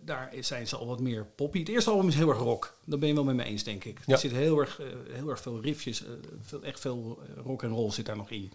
Daar 0.00 0.32
zijn 0.40 0.66
ze 0.66 0.76
al 0.76 0.86
wat 0.86 1.00
meer 1.00 1.26
poppy. 1.36 1.58
Het 1.58 1.68
eerste 1.68 1.90
album 1.90 2.08
is 2.08 2.14
heel 2.14 2.28
erg 2.28 2.38
rock. 2.38 2.76
Daar 2.84 2.98
ben 2.98 3.08
je 3.08 3.14
wel 3.14 3.24
met 3.24 3.34
me 3.34 3.44
eens, 3.44 3.62
denk 3.62 3.84
ik. 3.84 4.00
Ja. 4.06 4.12
Er 4.12 4.18
zit 4.18 4.32
heel 4.32 4.58
erg, 4.58 4.80
heel 5.12 5.28
erg 5.28 5.40
veel 5.40 5.60
riffjes, 5.60 6.04
veel, 6.40 6.62
echt 6.62 6.80
veel 6.80 7.22
rock 7.44 7.62
en 7.62 7.70
roll 7.70 7.90
zit 7.90 8.06
daar 8.06 8.16
nog 8.16 8.30
in. 8.30 8.52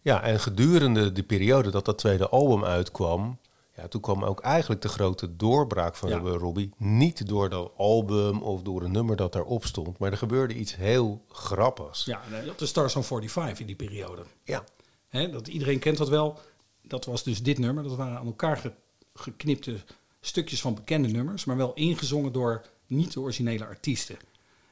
ja, 0.00 0.22
en 0.22 0.40
gedurende 0.40 1.12
die 1.12 1.22
periode 1.22 1.70
dat 1.70 1.84
dat 1.84 1.98
tweede 1.98 2.28
album 2.28 2.64
uitkwam... 2.64 3.38
Ja, 3.76 3.88
toen 3.88 4.00
kwam 4.00 4.24
ook 4.24 4.40
eigenlijk 4.40 4.80
de 4.82 4.88
grote 4.88 5.36
doorbraak 5.36 5.96
van 5.96 6.08
Ja. 6.08 6.18
Robbie. 6.18 6.70
Niet 6.76 7.26
door 7.28 7.48
dat 7.48 7.72
album 7.76 8.42
of 8.42 8.62
door 8.62 8.82
een 8.82 8.92
nummer 8.92 9.16
dat 9.16 9.32
daarop 9.32 9.64
stond. 9.64 9.98
Maar 9.98 10.10
er 10.10 10.18
gebeurde 10.18 10.54
iets 10.54 10.76
heel 10.76 11.24
grappigs. 11.28 12.04
Ja, 12.04 12.20
de 12.56 12.66
Stars 12.66 12.96
on 12.96 13.04
45 13.04 13.60
in 13.60 13.66
die 13.66 13.76
periode. 13.76 14.22
Ja. 14.44 14.64
Dat, 15.10 15.48
iedereen 15.48 15.78
kent 15.78 15.98
dat 15.98 16.08
wel. 16.08 16.38
Dat 16.82 17.04
was 17.04 17.22
dus 17.22 17.42
dit 17.42 17.58
nummer. 17.58 17.82
Dat 17.84 17.96
waren 17.96 18.18
aan 18.18 18.26
elkaar 18.26 18.56
ge- 18.56 18.72
geknipte 19.14 19.76
stukjes 20.20 20.60
van 20.60 20.74
bekende 20.74 21.08
nummers, 21.08 21.44
maar 21.44 21.56
wel 21.56 21.72
ingezongen 21.74 22.32
door 22.32 22.62
niet 22.86 23.12
de 23.12 23.20
originele 23.20 23.66
artiesten. 23.66 24.16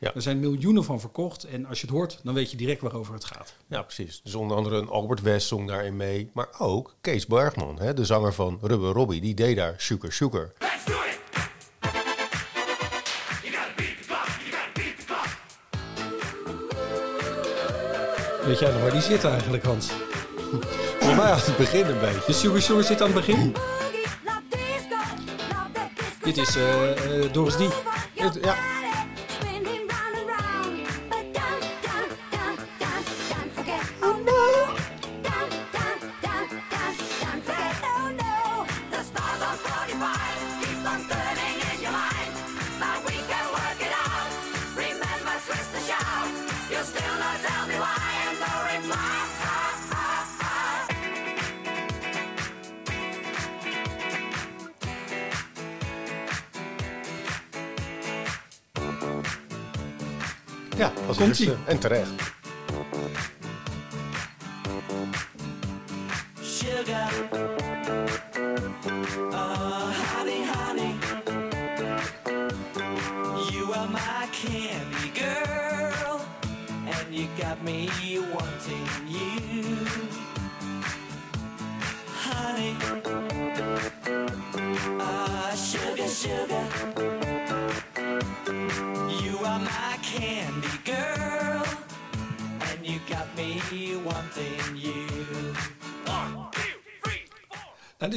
Ja. 0.03 0.15
Er 0.15 0.23
zijn 0.23 0.41
miljoenen 0.41 0.85
van 0.85 1.01
verkocht 1.01 1.45
en 1.45 1.67
als 1.67 1.81
je 1.81 1.87
het 1.87 1.95
hoort, 1.95 2.21
dan 2.23 2.35
weet 2.35 2.51
je 2.51 2.57
direct 2.57 2.81
waarover 2.81 3.15
het 3.15 3.25
gaat. 3.25 3.55
Ja, 3.67 3.83
precies. 3.83 4.21
Dus 4.25 4.35
onder 4.35 4.57
andere 4.57 4.77
een 4.77 4.89
Albert 4.89 5.21
West 5.21 5.47
zong 5.47 5.69
daarin 5.69 5.97
mee. 5.97 6.31
Maar 6.33 6.49
ook 6.59 6.95
Kees 7.01 7.27
Bergman, 7.27 7.79
hè, 7.81 7.95
de 7.95 8.05
zanger 8.05 8.33
van 8.35 8.59
Rubber 8.63 8.93
Robbie, 8.93 9.21
die 9.21 9.35
deed 9.35 9.57
daar 9.57 9.75
Sugar 9.77 10.13
Sugar. 10.13 10.53
Let's 10.59 10.85
do 10.85 10.93
it! 10.93 11.21
Weet 18.45 18.59
jij 18.59 18.73
nog 18.73 18.81
waar 18.83 18.91
die 18.93 19.01
zit 19.01 19.25
eigenlijk, 19.25 19.65
Hans? 19.65 19.87
Voor 21.01 21.15
mij 21.15 21.31
aan 21.31 21.39
het 21.39 21.57
begin 21.57 21.87
een 21.87 22.01
beetje. 22.01 22.23
De 22.27 22.33
Sugar 22.33 22.61
Sugar 22.63 22.83
zit 22.85 23.01
aan 23.01 23.07
het 23.13 23.27
begin. 23.27 23.55
Dit 26.23 26.37
is 26.37 26.57
eh, 26.57 26.91
eh, 27.25 27.33
Doris 27.33 27.55
D. 27.55 27.59
Het- 28.15 28.39
ja. 28.43 28.55
En 61.51 61.79
terecht. 61.79 62.09
Sugar. 66.43 67.52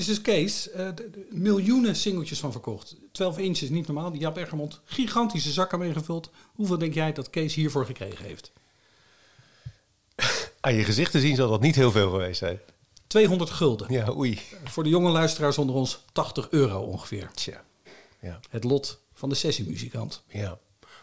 Is 0.10 0.16
dus 0.16 0.22
Kees, 0.22 0.64
de- 0.64 1.28
miljoenen 1.32 1.96
singeltjes 1.96 2.40
van 2.40 2.52
verkocht. 2.52 2.96
12 3.12 3.38
inches, 3.38 3.70
niet 3.70 3.88
normaal. 3.88 4.12
Die 4.12 4.20
Jaap 4.22 4.38
Egermond, 4.38 4.80
gigantische 4.86 5.52
zakken 5.52 5.80
meegevuld. 5.80 6.30
Hoeveel 6.54 6.78
denk 6.78 6.94
jij 6.94 7.14
dat 7.14 7.30
Kees 7.30 7.54
hiervoor 7.56 7.86
gekregen 7.86 8.26
heeft? 8.26 8.52
Aan 10.60 10.74
je 10.74 10.84
gezicht 10.84 11.12
te 11.12 11.20
zien 11.20 11.36
zal 11.36 11.50
dat 11.50 11.62
niet 11.62 11.76
heel 11.76 11.92
veel 11.92 12.10
geweest 12.10 12.38
zijn. 12.40 12.60
200 13.08 13.50
gulden. 13.50 13.92
Ja, 13.94 14.10
oei. 14.16 14.40
Voor 14.64 14.84
de 14.84 14.90
jonge 14.90 15.10
luisteraars 15.10 15.58
onder 15.58 15.76
ons 15.76 16.00
80 16.12 16.48
euro 16.50 16.80
ongeveer. 16.82 17.30
Tja. 17.34 17.64
Ja, 18.22 18.40
Het 18.50 18.64
lot 18.64 19.00
van 19.14 19.30
de 19.30 19.36
sessiemuzikant. 19.36 20.24
ja. 20.28 20.58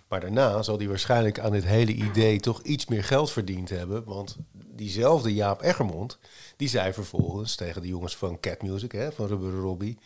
Maar 0.09 0.21
daarna 0.21 0.63
zal 0.63 0.79
hij 0.79 0.89
waarschijnlijk 0.89 1.39
aan 1.41 1.53
dit 1.53 1.65
hele 1.65 1.93
idee 1.93 2.41
toch 2.41 2.63
iets 2.63 2.87
meer 2.87 3.05
geld 3.05 3.31
verdiend 3.31 3.69
hebben. 3.69 4.05
Want 4.05 4.37
diezelfde 4.53 5.35
Jaap 5.35 5.63
Eggermond, 5.63 6.19
die 6.63 6.71
zei 6.71 6.93
vervolgens 6.93 7.55
tegen 7.55 7.83
de 7.83 7.89
jongens 7.89 8.17
van 8.17 8.41
Cat 8.41 8.63
Music, 8.63 8.93
hè, 8.93 9.13
van 9.13 9.27
Rubber 9.27 9.53
Robbie... 9.53 9.99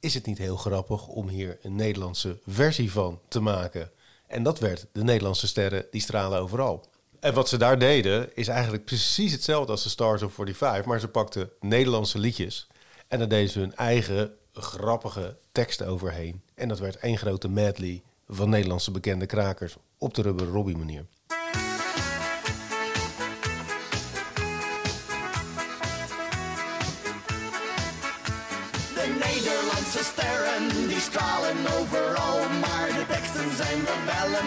is 0.00 0.14
het 0.14 0.26
niet 0.26 0.38
heel 0.38 0.56
grappig 0.56 1.06
om 1.06 1.28
hier 1.28 1.58
een 1.62 1.74
Nederlandse 1.74 2.38
versie 2.46 2.92
van 2.92 3.20
te 3.28 3.40
maken? 3.40 3.90
En 4.26 4.42
dat 4.42 4.58
werd 4.58 4.86
de 4.92 5.04
Nederlandse 5.04 5.46
sterren 5.46 5.86
die 5.90 6.00
stralen 6.00 6.38
overal. 6.38 6.84
En 7.20 7.34
wat 7.34 7.48
ze 7.48 7.56
daar 7.56 7.78
deden 7.78 8.36
is 8.36 8.48
eigenlijk 8.48 8.84
precies 8.84 9.32
hetzelfde 9.32 9.72
als 9.72 9.82
de 9.82 9.88
Stars 9.88 10.22
of 10.22 10.32
45... 10.32 10.84
maar 10.84 11.00
ze 11.00 11.08
pakten 11.08 11.50
Nederlandse 11.60 12.18
liedjes 12.18 12.66
en 13.08 13.18
daar 13.18 13.28
deden 13.28 13.50
ze 13.50 13.58
hun 13.58 13.74
eigen 13.74 14.34
grappige 14.52 15.36
teksten 15.52 15.86
overheen. 15.86 16.42
En 16.54 16.68
dat 16.68 16.78
werd 16.78 16.96
één 16.96 17.18
grote 17.18 17.48
medley 17.48 18.02
van 18.28 18.48
Nederlandse 18.48 18.90
bekende 18.90 19.26
krakers 19.26 19.76
op 19.98 20.14
de 20.14 20.22
Rubber 20.22 20.46
Robbie 20.46 20.76
manier. 20.76 21.06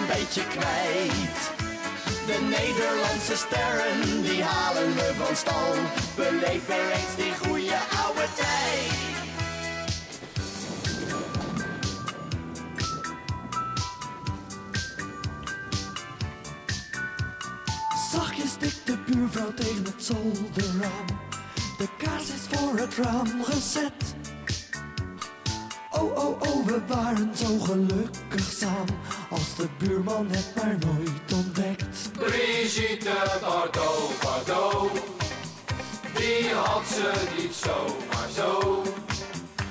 Beetje 0.08 0.48
kwijt. 0.48 1.40
De 2.26 2.40
Nederlandse 2.42 3.36
sterren 3.36 4.22
die 4.22 4.44
halen 4.44 4.94
we 4.96 5.14
van 5.18 5.36
stal, 5.36 5.74
beleef 6.16 6.66
weer 6.68 6.92
eens 6.92 7.16
die 7.16 7.34
goede 7.48 7.78
oude 8.06 8.28
tijd. 8.36 8.92
Zachtjes 18.12 18.52
stikt 18.52 18.86
de 18.86 18.98
buurvrouw 19.06 19.54
tegen 19.54 19.84
het 19.84 20.04
zolderraam. 20.04 21.06
De 21.78 21.88
kaars 21.98 22.24
is 22.24 22.58
voor 22.58 22.78
het 22.78 22.96
raam 22.96 23.44
gezet. 23.44 24.16
Oh, 25.92 26.18
oh, 26.18 26.42
oh, 26.42 26.66
we 26.66 26.82
waren 26.88 27.38
zo 27.38 27.60
gelukkig 27.60 28.52
samen. 28.58 29.17
Als 29.30 29.56
de 29.56 29.68
buurman 29.78 30.28
het 30.30 30.52
maar 30.56 30.78
nooit 30.80 31.34
ontdekt. 31.34 32.12
Brigitte 32.14 33.38
Bardot, 33.42 34.12
Bardot, 34.24 34.92
die 36.16 36.50
had 36.54 36.86
ze 36.86 37.12
niet 37.38 37.54
zomaar 37.54 38.30
zo. 38.36 38.82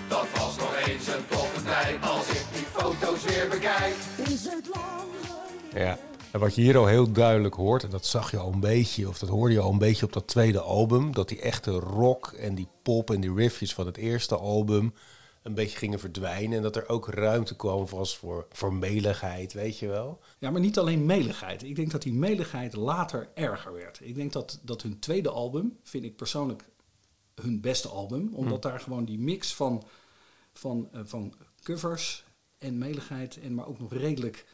Dat 0.08 0.26
was 0.34 0.56
nog 0.56 0.76
eens 0.86 1.06
een 1.06 1.26
toffe 1.28 1.62
tijd 1.64 2.02
als 2.02 2.28
ik 2.28 2.44
die 2.52 2.66
foto's 2.72 3.24
weer 3.24 3.48
bekijk. 3.50 3.94
Is 4.16 4.44
het 4.44 4.68
lang 4.74 5.08
Ja. 5.74 5.98
En 6.32 6.40
wat 6.40 6.54
je 6.54 6.62
hier 6.62 6.76
al 6.76 6.86
heel 6.86 7.12
duidelijk 7.12 7.54
hoort, 7.54 7.82
en 7.82 7.90
dat 7.90 8.06
zag 8.06 8.30
je 8.30 8.38
al 8.38 8.52
een 8.52 8.60
beetje, 8.60 9.08
of 9.08 9.18
dat 9.18 9.28
hoorde 9.28 9.54
je 9.54 9.60
al 9.60 9.72
een 9.72 9.78
beetje 9.78 10.06
op 10.06 10.12
dat 10.12 10.26
tweede 10.26 10.60
album, 10.60 11.12
dat 11.14 11.28
die 11.28 11.40
echte 11.40 11.70
rock 11.70 12.26
en 12.26 12.54
die 12.54 12.68
pop 12.82 13.10
en 13.10 13.20
die 13.20 13.34
riffjes 13.34 13.74
van 13.74 13.86
het 13.86 13.96
eerste 13.96 14.36
album 14.36 14.94
een 15.46 15.54
beetje 15.54 15.78
gingen 15.78 15.98
verdwijnen. 15.98 16.56
En 16.56 16.62
dat 16.62 16.76
er 16.76 16.88
ook 16.88 17.08
ruimte 17.08 17.56
kwam 17.56 17.86
was 17.86 18.16
voor, 18.16 18.46
voor 18.50 18.74
meligheid, 18.74 19.52
weet 19.52 19.78
je 19.78 19.86
wel. 19.86 20.20
Ja, 20.38 20.50
maar 20.50 20.60
niet 20.60 20.78
alleen 20.78 21.06
meligheid. 21.06 21.62
Ik 21.62 21.76
denk 21.76 21.90
dat 21.90 22.02
die 22.02 22.12
meligheid 22.12 22.74
later 22.74 23.28
erger 23.34 23.72
werd. 23.72 24.00
Ik 24.02 24.14
denk 24.14 24.32
dat, 24.32 24.60
dat 24.62 24.82
hun 24.82 24.98
tweede 24.98 25.30
album, 25.30 25.78
vind 25.82 26.04
ik 26.04 26.16
persoonlijk 26.16 26.68
hun 27.34 27.60
beste 27.60 27.88
album. 27.88 28.34
Omdat 28.34 28.62
daar 28.62 28.80
gewoon 28.80 29.04
die 29.04 29.18
mix 29.18 29.54
van, 29.54 29.84
van, 30.52 30.88
eh, 30.92 31.00
van 31.04 31.34
covers 31.62 32.24
en 32.58 32.78
meligheid... 32.78 33.40
en 33.40 33.54
maar 33.54 33.66
ook 33.66 33.78
nog 33.78 33.92
redelijk 33.92 34.46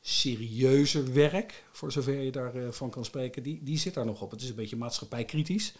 serieuzer 0.00 1.12
werk, 1.12 1.64
voor 1.72 1.92
zover 1.92 2.20
je 2.20 2.32
daarvan 2.32 2.72
van 2.72 2.90
kan 2.90 3.04
spreken... 3.04 3.42
Die, 3.42 3.62
die 3.62 3.78
zit 3.78 3.94
daar 3.94 4.06
nog 4.06 4.22
op. 4.22 4.30
Het 4.30 4.42
is 4.42 4.48
een 4.48 4.54
beetje 4.54 4.76
maatschappijkritisch. 4.76 5.74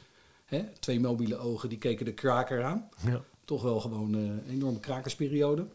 Hè? 0.44 0.62
Twee 0.78 1.00
mobiele 1.00 1.36
ogen, 1.36 1.68
die 1.68 1.78
keken 1.78 2.04
de 2.04 2.14
kraker 2.14 2.64
aan. 2.64 2.88
Ja. 3.04 3.24
Toch 3.44 3.62
wel 3.62 3.80
gewoon 3.80 4.14
eh, 4.14 4.20
een 4.20 4.50
enorme 4.50 4.80
krakersperiode. 4.80 5.66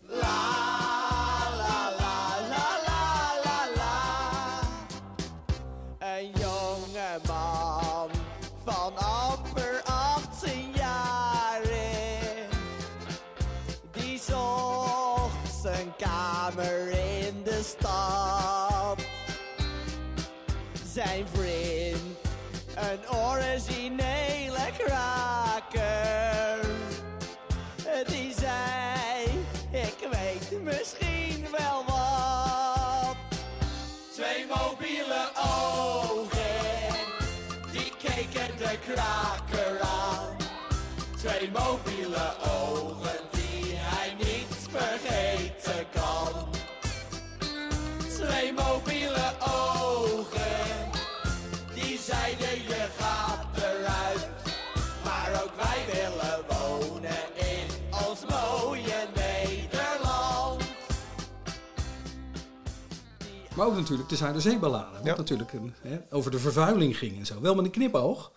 Maar 63.57 63.65
ook 63.67 63.75
natuurlijk 63.75 64.09
de 64.09 64.15
Zuiderzeeballade. 64.15 64.97
Wat 64.97 65.05
Ja. 65.05 65.15
natuurlijk 65.15 65.53
een, 65.53 65.73
hè, 65.81 65.99
over 66.09 66.31
de 66.31 66.39
vervuiling 66.39 66.97
ging 66.97 67.17
en 67.17 67.25
zo. 67.25 67.41
Wel 67.41 67.55
met 67.55 67.65
een 67.65 67.71
knipoog. 67.71 68.31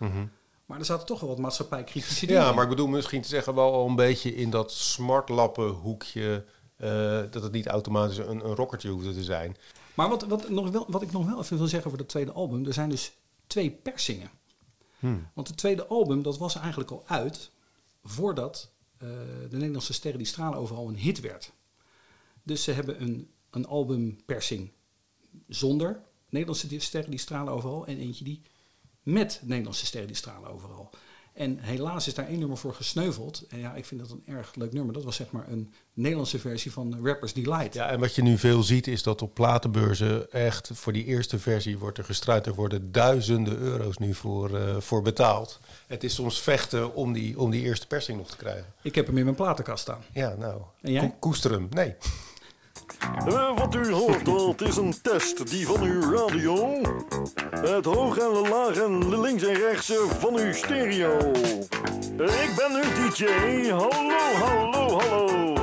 Maar 0.66 0.78
er 0.78 0.84
zaten 0.84 1.06
toch 1.06 1.20
wel 1.20 1.28
wat 1.28 1.38
maatschappijkritische 1.38 2.26
dingen 2.26 2.42
Ja, 2.42 2.52
maar 2.52 2.62
ik 2.64 2.68
bedoel 2.70 2.86
misschien 2.86 3.22
te 3.22 3.28
zeggen 3.28 3.54
wel 3.54 3.72
al 3.72 3.86
een 3.88 3.94
beetje 3.96 4.34
in 4.34 4.50
dat 4.50 4.72
smartlappen 4.72 5.68
hoekje. 5.68 6.44
eh, 6.76 7.20
dat 7.30 7.42
het 7.42 7.52
niet 7.52 7.66
automatisch 7.66 8.16
een, 8.16 8.28
een 8.44 8.54
rockertje 8.54 8.88
hoefde 8.88 9.12
te 9.14 9.22
zijn. 9.24 9.56
Maar 9.94 10.08
wat, 10.08 10.22
wat, 10.26 10.48
nog 10.48 10.70
wel, 10.70 10.84
wat 10.88 11.02
ik 11.02 11.12
nog 11.12 11.26
wel 11.26 11.38
even 11.40 11.56
wil 11.58 11.66
zeggen 11.66 11.86
over 11.86 11.98
dat 11.98 12.08
tweede 12.08 12.32
album. 12.32 12.66
Er 12.66 12.72
zijn 12.72 12.88
dus 12.88 13.12
twee 13.46 13.70
persingen. 13.70 14.30
Want 15.34 15.48
het 15.48 15.56
tweede 15.56 15.86
album, 15.86 16.22
dat 16.22 16.38
was 16.38 16.54
eigenlijk 16.56 16.90
al 16.90 17.02
uit... 17.06 17.50
voordat 18.04 18.70
eh, 18.98 19.08
de 19.50 19.56
Nederlandse 19.56 19.92
Sterren 19.92 20.18
die 20.18 20.28
stralen 20.28 20.58
overal 20.58 20.88
een 20.88 20.96
hit 20.96 21.20
werd. 21.20 21.52
Dus 22.42 22.62
ze 22.62 22.72
hebben 22.72 23.02
een, 23.02 23.30
een 23.50 23.66
albumpersing 23.66 24.70
zonder 25.48 26.00
Nederlandse 26.28 26.80
Sterren 26.80 27.10
die 27.10 27.18
stralen 27.20 27.52
overal... 27.52 27.86
en 27.86 27.98
eentje 27.98 28.24
die 28.24 28.42
met 29.02 29.40
Nederlandse 29.44 29.86
Sterren 29.86 30.08
die 30.08 30.16
stralen 30.16 30.50
overal. 30.50 30.90
En 31.32 31.58
helaas 31.58 32.06
is 32.06 32.14
daar 32.14 32.26
één 32.28 32.38
nummer 32.38 32.56
voor 32.58 32.74
gesneuveld. 32.74 33.44
En 33.48 33.58
ja, 33.58 33.74
ik 33.74 33.84
vind 33.84 34.00
dat 34.00 34.10
een 34.10 34.22
erg 34.26 34.54
leuk 34.54 34.72
nummer. 34.72 34.94
Dat 34.94 35.04
was 35.04 35.16
zeg 35.16 35.30
maar 35.30 35.48
een 35.48 35.72
Nederlandse 35.92 36.38
versie 36.38 36.72
van 36.72 36.98
Rappers 37.06 37.32
Delight. 37.32 37.74
Ja, 37.74 37.88
en 37.90 38.00
wat 38.00 38.14
je 38.14 38.22
nu 38.22 38.38
veel 38.38 38.62
ziet 38.62 38.86
is 38.86 39.02
dat 39.02 39.22
op 39.22 39.34
platenbeurzen 39.34 40.32
echt 40.32 40.70
voor 40.72 40.92
die 40.92 41.04
eerste 41.04 41.38
versie 41.38 41.78
wordt 41.78 41.98
er 41.98 42.04
gestruid. 42.04 42.46
Er 42.46 42.54
worden 42.54 42.92
duizenden 42.92 43.56
euro's 43.58 43.96
nu 43.98 44.14
voor, 44.14 44.56
eh, 44.56 44.76
voor 44.80 45.02
betaald. 45.02 45.60
Het 45.86 46.04
is 46.04 46.14
soms 46.14 46.40
vechten 46.40 46.94
om 46.94 47.12
die, 47.12 47.38
om 47.40 47.50
die 47.50 47.62
eerste 47.62 47.86
persing 47.86 48.18
nog 48.18 48.30
te 48.30 48.36
krijgen. 48.36 48.72
Ik 48.82 48.94
heb 48.94 49.06
hem 49.06 49.18
in 49.18 49.24
mijn 49.24 49.36
platenkast 49.36 49.82
staan. 49.82 50.02
Ja, 50.12 50.34
nou, 50.38 50.62
En 50.80 50.92
jij? 50.92 51.08
ko- 51.08 51.16
koester 51.18 51.50
hem. 51.50 51.66
Nee. 51.70 51.94
Eh, 53.26 53.58
wat 53.58 53.74
u 53.74 53.92
hoort, 53.92 54.24
dat 54.24 54.68
is 54.68 54.76
een 54.76 54.94
test 55.02 55.50
die 55.50 55.66
van 55.66 55.82
uw 55.82 56.14
radio. 56.14 56.80
Het 57.50 57.84
hoog 57.84 58.18
en 58.18 58.32
de 58.32 58.48
laag 58.50 58.76
en 58.76 59.00
de 59.00 59.20
links 59.20 59.42
en 59.42 59.54
rechts 59.54 59.92
van 60.18 60.36
uw 60.36 60.52
stereo. 60.52 61.16
Ik 62.16 62.52
ben 62.56 62.74
uw 62.74 63.08
DJ. 63.08 63.24
Hallo, 63.70 64.18
hallo, 64.34 65.00
hallo. 65.00 65.59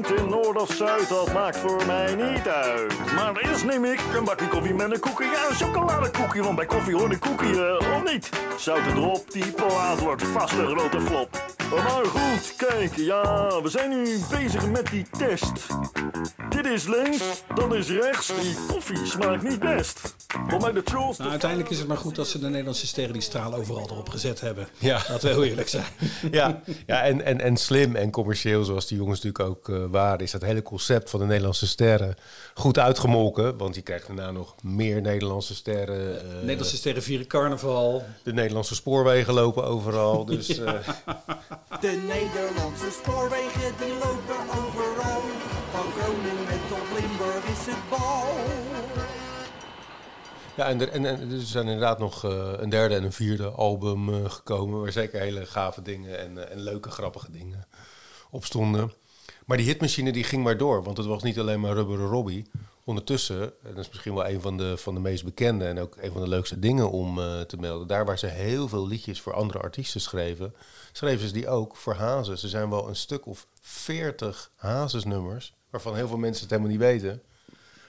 Bent, 0.00 0.20
in 0.20 0.28
Noord 0.28 0.60
of 0.60 0.72
Zuid, 0.72 1.08
dat 1.08 1.32
maakt 1.32 1.56
voor 1.56 1.86
mij 1.86 2.14
niet 2.14 2.48
uit. 2.48 3.12
Maar 3.14 3.36
eerst 3.36 3.64
neem 3.64 3.84
ik 3.84 4.00
een 4.16 4.24
bakje 4.24 4.48
koffie 4.48 4.74
met 4.74 4.90
een 4.90 5.00
koekje. 5.00 5.24
Ja, 5.24 5.48
een 5.48 5.54
chocoladekoekje, 5.54 6.42
want 6.42 6.56
bij 6.56 6.66
koffie 6.66 6.94
hoort 6.94 7.12
een 7.12 7.18
koekje, 7.18 7.78
eh, 7.80 7.94
of 7.94 8.12
niet? 8.12 8.28
Zout 8.58 8.86
erop, 8.86 9.32
die 9.32 9.52
plaat 9.52 10.00
wordt 10.00 10.22
vast 10.22 10.52
een 10.52 10.66
grote 10.66 11.00
flop. 11.00 11.42
Maar 11.70 12.04
goed, 12.04 12.54
kijk, 12.56 12.96
ja, 12.96 13.22
we 13.62 13.68
zijn 13.68 13.90
nu 13.90 14.18
bezig 14.30 14.70
met 14.70 14.86
die 14.86 15.06
test. 15.18 15.66
Dit 16.48 16.66
is 16.66 16.86
links, 16.86 17.44
dat 17.54 17.74
is 17.74 17.90
rechts. 17.90 18.26
Die 18.26 18.56
koffie 18.68 19.06
smaakt 19.06 19.42
niet 19.42 19.58
best. 19.58 20.14
Voor 20.48 20.60
mij 20.60 20.72
de 20.72 20.82
trolls. 20.82 21.16
Nou, 21.18 21.30
uiteindelijk 21.30 21.70
is 21.70 21.78
het 21.78 21.88
maar 21.88 21.96
goed 21.96 22.14
dat 22.14 22.28
ze 22.28 22.38
de 22.38 22.48
Nederlandse 22.48 22.86
sterren 22.86 23.12
die 23.12 23.22
stralen 23.22 23.58
overal 23.58 23.88
erop 23.90 24.08
gezet 24.08 24.40
hebben. 24.40 24.68
Ja. 24.78 25.02
Laten 25.08 25.20
we 25.20 25.28
heel 25.28 25.44
eerlijk 25.44 25.68
zijn. 25.68 25.84
Ja, 26.30 26.62
ja 26.86 27.02
en, 27.02 27.24
en, 27.24 27.40
en 27.40 27.56
slim 27.56 27.96
en 27.96 28.10
commercieel, 28.10 28.64
zoals 28.64 28.86
die 28.86 28.98
jongens 28.98 29.22
natuurlijk 29.22 29.50
ook 29.50 29.68
eh, 29.68 29.83
waren, 29.90 30.18
is 30.20 30.30
dat 30.30 30.42
hele 30.42 30.62
concept 30.62 31.10
van 31.10 31.20
de 31.20 31.26
Nederlandse 31.26 31.66
sterren 31.66 32.14
goed 32.54 32.78
uitgemolken. 32.78 33.56
Want 33.56 33.74
je 33.74 33.82
krijgt 33.82 34.06
daarna 34.06 34.30
nog 34.30 34.54
meer 34.62 35.00
Nederlandse 35.00 35.54
sterren. 35.54 36.18
eh, 36.20 36.40
Nederlandse 36.40 36.76
sterren 36.76 37.02
vieren 37.02 37.26
carnaval. 37.26 38.04
De 38.22 38.32
Nederlandse 38.32 38.74
spoorwegen 38.74 39.34
lopen 39.34 39.64
overal. 39.64 40.24
Dus 40.34 40.58
eh, 40.58 40.72
De 41.80 42.02
Nederlandse 42.06 42.90
spoorwegen 43.02 43.72
die 43.78 43.92
lopen 43.92 44.42
overal. 44.58 45.20
Van 45.70 45.92
Groningen 45.92 46.60
tot 46.68 47.00
Limburg 47.00 47.44
is 47.44 47.66
het 47.66 47.88
bal. 47.90 48.26
ja, 50.56 50.68
en 50.68 50.80
er, 50.80 50.88
en, 50.88 51.06
en 51.06 51.30
er 51.32 51.40
zijn 51.40 51.64
inderdaad 51.64 51.98
nog 51.98 52.24
eh, 52.24 52.52
een 52.56 52.68
derde 52.68 52.94
en 52.94 53.04
een 53.04 53.12
vierde 53.12 53.48
album 53.48 54.08
eh, 54.14 54.30
gekomen. 54.30 54.80
Waar 54.80 54.92
zeker 54.92 55.20
hele 55.20 55.46
gave 55.46 55.82
dingen 55.82 56.18
en, 56.18 56.50
en 56.50 56.60
leuke, 56.60 56.90
grappige 56.90 57.30
dingen 57.30 57.66
op 58.30 58.44
stonden. 58.44 58.92
Maar 59.44 59.56
die 59.56 59.66
hitmachine 59.66 60.12
die 60.12 60.24
ging 60.24 60.42
maar 60.44 60.56
door. 60.56 60.82
Want 60.82 60.96
het 60.96 61.06
was 61.06 61.22
niet 61.22 61.38
alleen 61.38 61.60
maar 61.60 61.72
Rubberen 61.74 62.06
Robbie. 62.06 62.46
Ondertussen, 62.84 63.40
en 63.42 63.74
dat 63.74 63.78
is 63.84 63.88
misschien 63.88 64.14
wel 64.14 64.28
een 64.28 64.40
van 64.40 64.56
de, 64.56 64.76
van 64.76 64.94
de 64.94 65.00
meest 65.00 65.24
bekende 65.24 65.64
en 65.64 65.78
ook 65.78 65.96
een 66.00 66.12
van 66.12 66.22
de 66.22 66.28
leukste 66.28 66.58
dingen 66.58 66.90
om 66.90 67.18
eh, 67.20 67.40
te 67.40 67.56
melden. 67.56 67.86
Daar 67.86 68.04
waar 68.04 68.18
ze 68.18 68.26
heel 68.26 68.68
veel 68.68 68.86
liedjes 68.86 69.20
voor 69.20 69.32
andere 69.34 69.58
artiesten 69.58 70.00
schreven, 70.00 70.54
schreven 70.92 71.26
ze 71.26 71.32
die 71.32 71.48
ook 71.48 71.76
voor 71.76 71.94
Hazes. 71.94 72.42
Er 72.42 72.48
zijn 72.48 72.70
wel 72.70 72.88
een 72.88 72.96
stuk 72.96 73.26
of 73.26 73.46
veertig 73.60 74.50
Hazes-nummers, 74.56 75.54
waarvan 75.70 75.94
heel 75.94 76.08
veel 76.08 76.16
mensen 76.18 76.42
het 76.42 76.50
helemaal 76.50 76.72
niet 76.72 76.80
weten. 76.80 77.22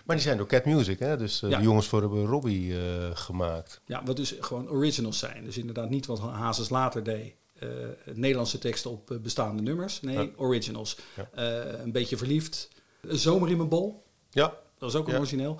Maar 0.06 0.16
die 0.16 0.26
zijn 0.26 0.38
door 0.38 0.48
Cat 0.48 0.66
Music, 0.66 1.00
hè? 1.00 1.18
dus 1.18 1.42
eh, 1.42 1.50
Ja. 1.50 1.58
de 1.58 1.64
jongens 1.64 1.88
voor 1.88 2.00
Rubberen 2.00 2.26
Robbie 2.26 2.78
eh, 2.78 3.10
gemaakt. 3.14 3.82
Ja, 3.86 4.04
wat 4.04 4.16
dus 4.16 4.36
gewoon 4.40 4.70
originals 4.70 5.20
zijn. 5.20 5.44
Dus 5.44 5.58
inderdaad 5.58 5.90
niet 5.90 6.06
wat 6.06 6.20
Hazes 6.20 6.70
later 6.70 7.04
deed. 7.04 7.34
Eh, 7.60 7.70
Nederlandse 8.14 8.58
teksten 8.58 8.92
op 8.92 9.12
eh, 9.12 9.18
bestaande 9.18 9.62
nummers. 9.62 10.02
Nee, 10.02 10.18
Ja. 10.18 10.30
originals. 10.36 10.98
Ja. 11.16 11.30
Eh, 11.34 11.80
een 11.82 11.92
beetje 11.92 12.18
verliefd. 12.18 12.70
Een 13.02 13.18
zomer 13.18 13.50
in 13.50 13.58
mijn 13.58 13.70
bol. 13.70 14.04
Ja, 14.30 14.54
Dat 14.78 14.90
is 14.90 14.96
ook 14.96 15.08
Ja. 15.10 15.18
origineel. 15.18 15.60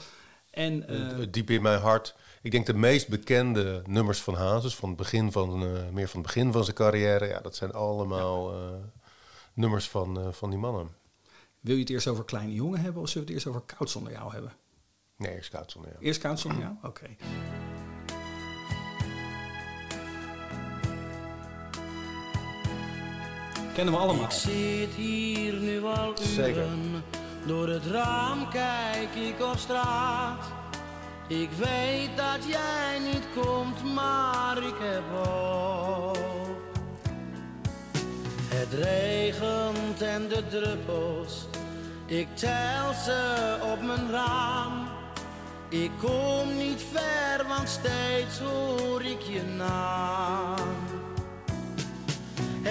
En 0.52 0.86
Diep 1.32 1.50
in 1.50 1.62
mijn 1.62 1.80
hart. 1.82 2.16
Ik 2.42 2.52
denk 2.52 2.66
de 2.66 2.74
meest 2.74 3.08
bekende 3.08 3.82
nummers 3.86 4.22
van 4.22 4.34
Hazes, 4.36 4.76
van 4.76 4.90
het 4.90 4.98
begin 4.98 5.32
van, 5.32 5.60
meer 5.94 6.08
van 6.08 6.20
het 6.20 6.34
begin 6.34 6.52
van 6.52 6.64
zijn 6.64 6.76
carrière, 6.76 7.28
ja, 7.28 7.40
dat 7.40 7.56
zijn 7.56 7.72
allemaal 7.74 8.54
nummers 9.54 9.90
van, 9.90 10.34
van 10.34 10.50
die 10.50 10.60
mannen. 10.60 10.90
wil 11.60 11.74
je 11.76 11.82
het 11.82 11.90
eerst 11.90 12.08
over 12.08 12.26
Kleine 12.26 12.54
Jongen 12.54 12.80
hebben 12.80 13.02
of 13.02 13.10
zullen 13.10 13.28
we 13.28 13.34
het 13.34 13.44
eerst 13.46 13.56
over 13.58 13.76
Koud 13.76 13.90
zonder 13.90 14.12
jou 14.12 14.32
hebben? 14.34 14.54
Nee, 15.18 15.44
Scout 15.44 15.72
zonder 15.72 15.92
jou. 15.92 16.04
Eerst 16.04 16.20
Koud 16.20 16.40
zonder 16.40 16.60
jou? 16.62 16.74
Oké. 16.84 17.06
Kennen 23.76 23.94
we 23.94 24.00
allemaal. 24.00 24.24
Ik 24.24 24.32
zit 24.32 24.94
hier 24.96 25.54
nu 25.54 25.84
al 25.84 26.14
Zeker. 26.36 26.62
uren. 26.62 27.04
Door 27.46 27.68
het 27.68 27.86
raam 27.86 28.50
kijk 28.50 29.16
ik 29.16 29.46
op 29.52 29.58
straat. 29.58 30.46
Ik 31.28 31.50
weet 31.52 32.10
dat 32.16 32.48
jij 32.48 33.00
niet 33.14 33.28
komt, 33.36 33.94
maar 33.94 34.58
ik 34.58 34.76
heb 34.80 35.04
hoop. 35.14 36.18
Het 38.48 38.74
regent 38.74 40.02
en 40.02 40.28
de 40.28 40.44
druppels. 40.50 41.48
Ik 42.06 42.28
tel 42.34 42.94
ze 43.06 43.58
op 43.72 43.82
mijn 43.82 44.12
raam. 44.12 44.88
Ik 45.70 45.92
kom 46.02 46.58
niet 46.58 46.86
ver, 46.92 47.48
want 47.48 47.70
steeds 47.70 48.40
hoor 48.40 49.02
ik 49.02 49.22
je 49.22 49.44
naam. 49.58 50.95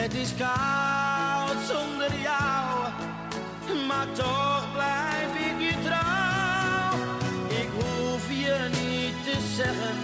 Het 0.04 0.14
is 0.14 0.34
koud 0.36 1.58
zonder 1.66 2.20
jou, 2.20 2.92
maar 3.88 4.12
toch 4.12 4.72
blijf 4.72 5.32
ik 5.50 5.60
je 5.60 5.74
trouw. 5.82 6.98
Ik 7.62 7.68
hoef 7.78 8.28
je 8.28 8.68
niet 8.70 9.24
te 9.24 9.54
zeggen 9.54 9.96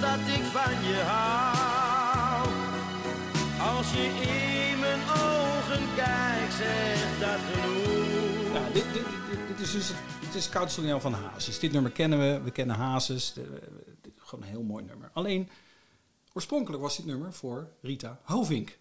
dat 0.00 0.18
ik 0.36 0.44
van 0.44 0.72
je 0.88 1.02
hou. 1.06 2.48
Als 3.76 3.92
je 3.92 4.04
in 4.06 4.78
mijn 4.80 5.00
ogen 5.00 5.84
kijkt, 5.96 6.52
zegt 6.52 7.20
dat 7.20 7.40
genoeg. 7.52 8.72
Dit, 8.72 8.84
dit, 9.48 9.60
is 9.60 9.72
dus 9.72 9.88
het, 10.24 10.34
is 10.34 10.48
Koud 10.48 10.72
van 10.72 11.12
Hazes. 11.12 11.58
Dit 11.58 11.72
nummer 11.72 11.90
kennen 11.90 12.18
we. 12.18 12.40
We 12.40 12.50
kennen 12.50 12.76
Hazes. 12.76 13.34
Gewoon 14.16 14.44
een 14.44 14.50
heel 14.50 14.62
mooi 14.62 14.84
nummer. 14.84 15.10
Alleen, 15.12 15.48
oorspronkelijk 16.32 16.82
was 16.82 16.96
dit 16.96 17.06
nummer 17.06 17.32
voor 17.32 17.68
Rita 17.80 18.20
Hovink. 18.22 18.78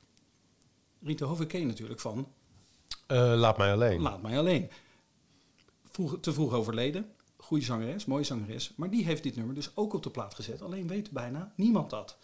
Rita 1.06 1.26
je 1.48 1.66
natuurlijk 1.66 2.00
van 2.00 2.28
Eh, 3.08 3.34
laat 3.36 3.58
mij 3.58 3.72
alleen. 3.72 4.02
Laat 4.02 4.22
mij 4.22 4.38
alleen. 4.38 4.70
Vroeg, 5.92 6.18
te 6.22 6.34
vroeg 6.34 6.54
overleden. 6.54 7.12
Goede 7.38 7.64
zangeres, 7.64 8.06
mooie 8.06 8.24
zangeres. 8.24 8.74
Maar 8.76 8.90
die 8.90 9.06
heeft 9.06 9.24
dit 9.24 9.36
nummer 9.36 9.56
dus 9.56 9.72
ook 9.76 9.94
op 9.94 10.04
de 10.04 10.10
plaat 10.10 10.36
gezet. 10.36 10.62
Alleen 10.62 10.88
weet 10.88 11.12
bijna 11.12 11.54
niemand 11.56 11.90
dat. 11.90 12.18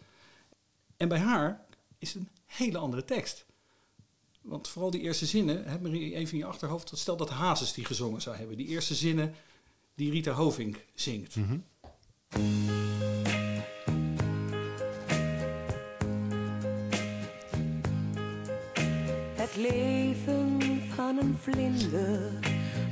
En 0.97 1.07
bij 1.07 1.19
haar 1.19 1.65
is 1.97 2.13
het 2.13 2.21
een 2.21 2.29
hele 2.45 2.77
andere 2.77 3.05
tekst. 3.05 3.45
Want 4.41 4.67
vooral 4.67 4.91
die 4.91 5.01
eerste 5.01 5.25
zinnen, 5.25 5.65
heb 5.65 5.81
maar 5.81 5.91
even 5.91 6.31
in 6.31 6.37
je 6.37 6.45
achterhoofd. 6.45 6.91
Stel 6.97 7.17
dat 7.17 7.29
Hazes 7.29 7.73
die 7.73 7.85
gezongen 7.85 8.21
zou 8.21 8.35
hebben. 8.35 8.57
Die 8.57 8.67
eerste 8.67 8.95
zinnen 8.95 9.35
die 9.95 10.11
Rita 10.11 10.31
Hovink 10.31 10.85
zingt. 10.93 11.35
Het 19.51 19.71
leven 19.71 20.61
van 20.95 21.17
een 21.17 21.37
vlinder, 21.41 22.31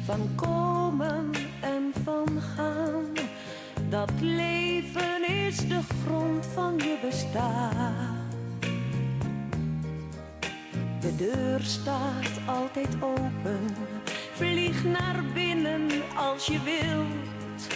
van 0.05 0.29
komen 0.35 1.31
en 1.61 1.93
van 2.03 2.41
gaan. 2.55 3.05
Dat 3.89 4.11
leven 4.19 5.29
is 5.29 5.57
de 5.57 5.79
grond 6.05 6.45
van 6.45 6.77
je 6.77 6.97
bestaan. 7.01 8.27
De 10.99 11.15
deur 11.15 11.59
staat 11.61 12.31
altijd 12.47 12.95
open, 13.01 13.75
vlieg 14.33 14.83
naar 14.83 15.23
binnen 15.33 15.87
als 16.17 16.45
je 16.45 16.59
wilt. 16.63 17.67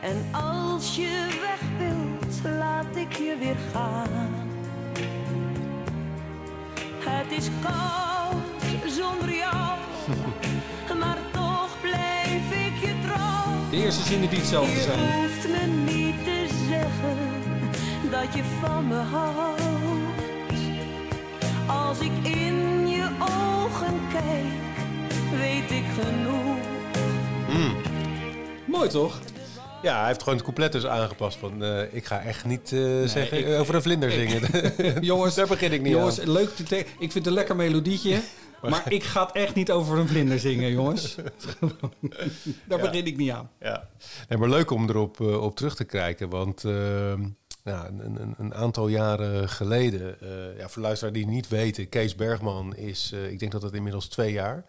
En 0.00 0.40
als 0.40 0.96
je 0.96 1.38
weg 1.40 1.78
wilt, 1.78 2.54
laat 2.58 2.96
ik 2.96 3.12
je 3.12 3.36
weer 3.38 3.56
gaan. 3.72 4.34
Het 7.04 7.38
is 7.38 7.48
koud 7.62 8.05
zonder 8.96 9.34
jou, 9.36 9.78
maar 11.00 11.18
toch 11.32 11.76
blijf 11.80 12.66
ik 12.66 12.88
je 12.88 12.94
trouw. 13.06 13.70
De 13.70 13.76
eerste 13.76 14.02
zinnen 14.02 14.28
die 14.30 14.38
hetzelfde 14.38 14.72
Je 14.72 14.80
zijn. 14.82 14.98
hoeft 14.98 15.48
me 15.48 15.92
niet 15.92 16.24
te 16.24 16.46
zeggen 16.68 17.18
dat 18.10 18.34
je 18.34 18.42
van 18.60 18.88
me 18.88 18.94
houdt. 18.96 19.60
Als 21.66 21.98
ik 21.98 22.12
in 22.22 22.88
je 22.88 23.08
ogen 23.20 24.00
kijk, 24.12 24.76
weet 25.38 25.70
ik 25.70 25.84
genoeg. 26.00 26.56
Mooi 28.66 28.88
toch? 28.88 29.18
Ja, 29.82 29.98
hij 29.98 30.06
heeft 30.06 30.18
gewoon 30.18 30.34
het 30.34 30.42
couplet 30.44 30.72
dus 30.72 30.86
aangepast 30.86 31.36
van... 31.38 31.64
eh, 31.64 31.82
ik 31.94 32.04
ga 32.04 32.20
echt 32.20 32.44
niet 32.44 32.72
eh, 32.72 32.80
zeggen 33.04 33.38
ik- 33.38 33.46
eh, 33.46 33.60
over 33.60 33.74
een 33.74 33.82
vlinder 33.82 34.10
zingen. 34.10 34.40
Jongens, 35.00 35.34
Daar 35.34 35.46
begin 35.46 35.72
ik 35.72 35.82
niet 35.82 35.92
jongens, 35.92 36.20
aan. 36.20 36.30
leuk. 36.30 36.56
te 36.56 36.62
te- 36.62 36.76
Ik 36.78 36.86
vind 36.98 37.14
het 37.14 37.26
een 37.26 37.32
lekker 37.32 37.56
melodietje. 37.56 38.20
Maar 38.62 38.92
ik 38.92 39.04
ga 39.04 39.26
het 39.26 39.34
echt 39.34 39.54
niet 39.54 39.70
over 39.70 39.98
een 39.98 40.08
vlinder 40.08 40.38
zingen, 40.38 40.70
jongens. 40.70 41.14
Daar 42.68 42.80
begin 42.80 43.06
ik 43.06 43.16
niet 43.16 43.30
aan. 43.30 43.50
Ja. 43.60 43.88
Nee, 44.28 44.38
maar 44.38 44.48
leuk 44.48 44.70
om 44.70 44.88
erop 44.88 45.20
eh, 45.20 45.42
op 45.42 45.56
terug 45.56 45.76
te 45.76 45.84
kijken. 45.84 46.28
Want 46.28 46.64
ehm, 46.64 47.24
ja, 47.66 47.86
een, 47.88 48.20
een, 48.22 48.34
een 48.38 48.54
aantal 48.54 48.88
jaren 48.88 49.48
geleden... 49.48 50.20
eh, 50.20 50.58
ja, 50.58 50.68
voor 50.68 50.82
luisteraars 50.82 51.16
die 51.16 51.26
niet 51.26 51.48
weten... 51.48 51.88
Kees 51.88 52.14
Bergman 52.14 52.76
is, 52.76 53.10
eh, 53.12 53.30
ik 53.30 53.38
denk 53.38 53.52
dat 53.52 53.62
het 53.62 53.74
inmiddels 53.74 54.08
twee 54.08 54.32
jaar... 54.32 54.64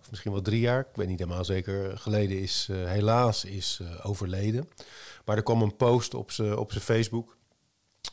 of 0.00 0.10
misschien 0.10 0.32
wel 0.32 0.42
drie 0.42 0.60
jaar, 0.60 0.80
ik 0.80 0.96
weet 0.96 1.08
niet 1.08 1.18
helemaal 1.18 1.44
zeker... 1.44 1.98
geleden 1.98 2.40
is, 2.40 2.68
eh, 2.70 2.76
helaas 2.90 3.44
is 3.44 3.78
eh, 3.82 4.06
overleden. 4.06 4.68
Maar 5.24 5.36
er 5.36 5.42
kwam 5.42 5.62
een 5.62 5.76
post 5.76 6.14
op 6.14 6.30
zijn 6.30 6.56
op 6.56 6.72
zijn 6.72 6.84
Facebook... 6.84 7.36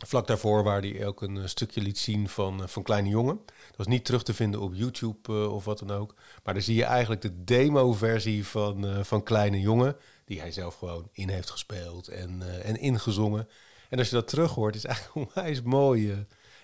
Vlak 0.06 0.28
daarvoor 0.28 0.64
waar 0.64 0.82
hij 0.82 1.06
ook 1.06 1.22
een 1.22 1.38
eh, 1.38 1.46
stukje 1.46 1.82
liet 1.82 1.98
zien 1.98 2.30
van, 2.30 2.62
eh, 2.62 2.68
van 2.68 2.84
Kleine 2.84 3.10
Jongen. 3.10 3.40
Dat 3.46 3.78
was 3.78 3.88
niet 3.88 4.06
terug 4.06 4.24
te 4.24 4.34
vinden 4.34 4.60
op 4.62 4.74
YouTube 4.74 5.34
eh, 5.34 5.54
of 5.54 5.66
wat 5.66 5.80
dan 5.80 5.92
ook. 5.92 6.16
Maar 6.44 6.54
daar 6.54 6.64
zie 6.64 6.76
je 6.76 6.84
eigenlijk 6.84 7.22
de 7.22 7.44
demo-versie 7.44 8.46
van, 8.48 9.06
van 9.06 9.24
Kleine 9.24 9.60
Jongen. 9.60 9.96
Die 10.26 10.40
hij 10.40 10.52
zelf 10.52 10.76
gewoon 10.76 11.10
in 11.12 11.30
heeft 11.30 11.50
gespeeld 11.50 12.08
en, 12.08 12.64
en 12.64 12.80
ingezongen. 12.80 13.48
En 13.90 13.98
als 13.98 14.10
je 14.10 14.16
dat 14.16 14.28
terug 14.28 14.52
hoort, 14.52 14.76
is 14.76 14.82
het 14.84 14.92
eigenlijk 14.92 15.18
onwijs 15.36 15.62
mooi. 15.62 16.12
eh, 16.12 16.18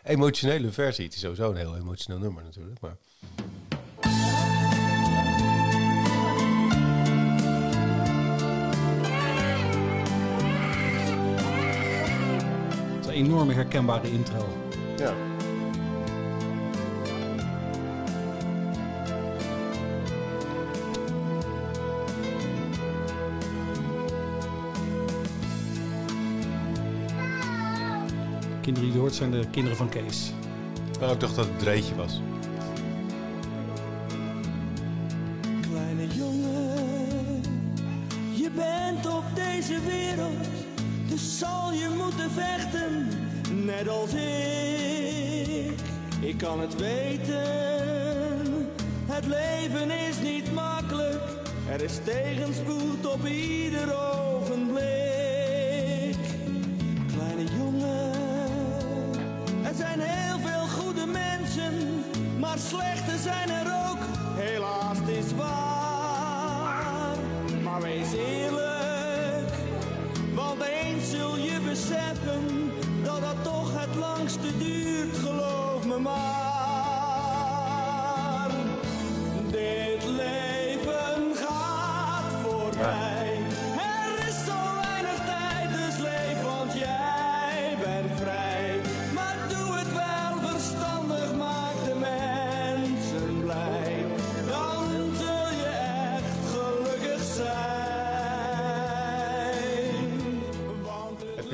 emotionele 0.04 0.72
versie. 0.72 1.06
Het 1.06 1.14
is 1.14 1.20
sowieso 1.20 1.50
een 1.50 1.56
heel 1.56 1.76
emotioneel 1.76 2.20
nummer 2.20 2.44
natuurlijk. 2.44 2.80
Maar 2.80 2.98
enorme 13.22 13.54
herkenbare 13.54 14.12
intro. 14.12 14.48
ja. 14.98 15.14
De 28.50 28.68
kinderen 28.68 28.90
die 28.90 28.98
je 28.98 29.00
hoort 29.00 29.14
zijn 29.16 29.32
de 29.32 29.46
kinderen 29.52 29.78
van 29.78 29.90
Kees. 29.90 30.34
Nou, 31.00 31.14
ik 31.14 31.20
dacht 31.20 31.36
dat 31.36 31.46
het 31.46 31.60
Dreetje 31.60 31.96
was. 31.96 32.22
Kleine 35.62 36.08
jongen, 36.08 37.42
je 38.34 38.50
bent 38.56 39.06
op 39.08 39.24
deze 39.36 39.80
wereld, 39.82 40.61
dus 41.12 41.38
zal 41.38 41.74
je 41.74 41.90
moeten 41.98 42.32
vechten, 42.32 43.08
net 43.66 43.90
als 43.90 44.14
ik. 44.14 45.80
Ik 46.20 46.38
kan 46.38 46.60
het 46.60 46.76
weten, 46.76 47.40
het 49.06 49.26
leven 49.26 49.92
is 49.92 50.20
niet 50.24 50.54
makkelijk, 50.54 51.22
er 51.70 51.82
is 51.82 52.00
tegenspoed 52.04 53.06
op 53.14 53.26
ieder 53.26 53.96
ogenblik. 54.14 54.90
Kleine 57.14 57.44
jongen, 57.58 58.12
er 59.64 59.76
zijn 59.76 60.00
heel 60.00 60.40
veel 60.40 60.68
goede 60.68 61.06
mensen, 61.06 62.04
maar 62.40 62.58
slechte 62.58 63.18
zijn 63.24 63.50
er 63.50 63.66
ook. 63.90 64.00
Helaas, 64.36 64.98
is 65.08 65.36
waar. 65.36 67.16
Maar 67.64 67.82
wees 67.82 68.14
eerlijk, 68.14 68.61
zul 71.12 71.38
je 71.38 71.60
beseffen 71.70 72.72
dat 73.04 73.22
dat 73.22 73.44
toch 73.44 73.72
het 73.80 73.96
langste 73.96 74.58
duurt, 74.58 75.18
geloof 75.18 75.86
me 75.86 76.00
maar. 76.00 76.22
Dit 79.52 80.06
leven 80.06 81.36
gaat 81.36 82.32
voorbij. 82.44 83.11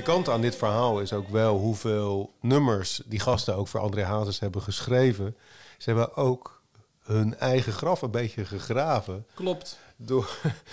Pikante 0.07 0.31
aan 0.31 0.41
dit 0.41 0.55
verhaal 0.55 1.01
is 1.01 1.13
ook 1.13 1.29
wel 1.29 1.57
hoeveel 1.57 2.33
nummers 2.41 3.01
die 3.05 3.19
gasten 3.19 3.55
ook 3.55 3.67
voor 3.67 3.79
André 3.79 4.03
Hazes 4.03 4.39
hebben 4.39 4.61
geschreven. 4.61 5.37
Ze 5.77 5.89
hebben 5.89 6.15
ook 6.15 6.61
hun 6.99 7.35
eigen 7.37 7.73
graf 7.73 8.01
een 8.01 8.11
beetje 8.11 8.45
gegraven. 8.45 9.25
Klopt. 9.33 9.79
Door 9.95 10.29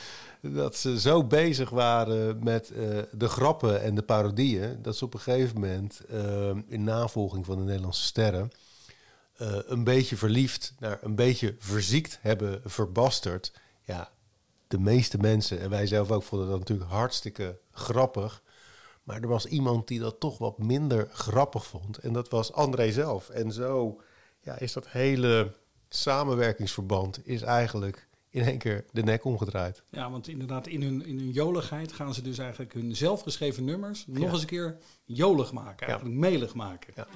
dat 0.40 0.76
ze 0.76 1.00
zo 1.00 1.24
bezig 1.24 1.70
waren 1.70 2.44
met 2.44 2.70
eh, 2.70 2.98
de 3.12 3.28
grappen 3.28 3.82
en 3.82 3.94
de 3.94 4.02
parodieën. 4.02 4.82
dat 4.82 4.96
ze 4.96 5.04
op 5.04 5.14
een 5.14 5.20
gegeven 5.20 5.54
moment 5.60 6.00
eh, 6.08 6.50
in 6.66 6.84
navolging 6.84 7.44
van 7.46 7.56
de 7.56 7.64
Nederlandse 7.64 8.02
sterren. 8.02 8.50
eh, 9.36 9.56
een 9.66 9.84
beetje 9.84 10.16
verliefd 10.16 10.74
naar 10.78 10.98
een 11.02 11.14
beetje 11.14 11.54
verziekt 11.58 12.18
hebben 12.20 12.60
verbasterd. 12.64 13.52
Ja, 13.84 14.10
de 14.68 14.78
meeste 14.78 15.18
mensen, 15.18 15.60
en 15.60 15.70
wij 15.70 15.86
zelf 15.86 16.10
ook, 16.10 16.22
vonden 16.22 16.48
dat 16.48 16.58
natuurlijk 16.58 16.90
hartstikke 16.90 17.58
grappig. 17.72 18.42
Maar 19.04 19.20
er 19.20 19.28
was 19.28 19.46
iemand 19.46 19.88
die 19.88 20.00
dat 20.00 20.20
toch 20.20 20.38
wat 20.38 20.58
minder 20.58 21.08
grappig 21.12 21.66
vond. 21.66 21.98
En 21.98 22.12
dat 22.12 22.28
was 22.28 22.52
André 22.52 22.92
zelf. 22.92 23.28
En 23.28 23.52
zo 23.52 24.00
ja, 24.40 24.58
is 24.58 24.72
dat 24.72 24.88
hele 24.88 25.52
samenwerkingsverband 25.88 27.26
is 27.26 27.42
eigenlijk 27.42 28.08
in 28.30 28.42
één 28.42 28.58
keer 28.58 28.84
de 28.92 29.02
nek 29.02 29.24
omgedraaid. 29.24 29.82
Ja, 29.90 30.10
want 30.10 30.28
inderdaad, 30.28 30.66
in 30.66 30.82
hun, 30.82 31.06
in 31.06 31.18
hun 31.18 31.30
joligheid 31.30 31.92
gaan 31.92 32.14
ze 32.14 32.22
dus 32.22 32.38
eigenlijk 32.38 32.72
hun 32.72 32.96
zelfgeschreven 32.96 33.64
nummers 33.64 34.04
nog 34.06 34.22
Ja. 34.24 34.30
eens 34.30 34.40
een 34.40 34.46
keer 34.46 34.78
jolig 35.04 35.52
maken. 35.52 35.86
Eigenlijk 35.86 36.18
melig 36.18 36.54
maken. 36.54 36.92
Ja. 36.96 37.06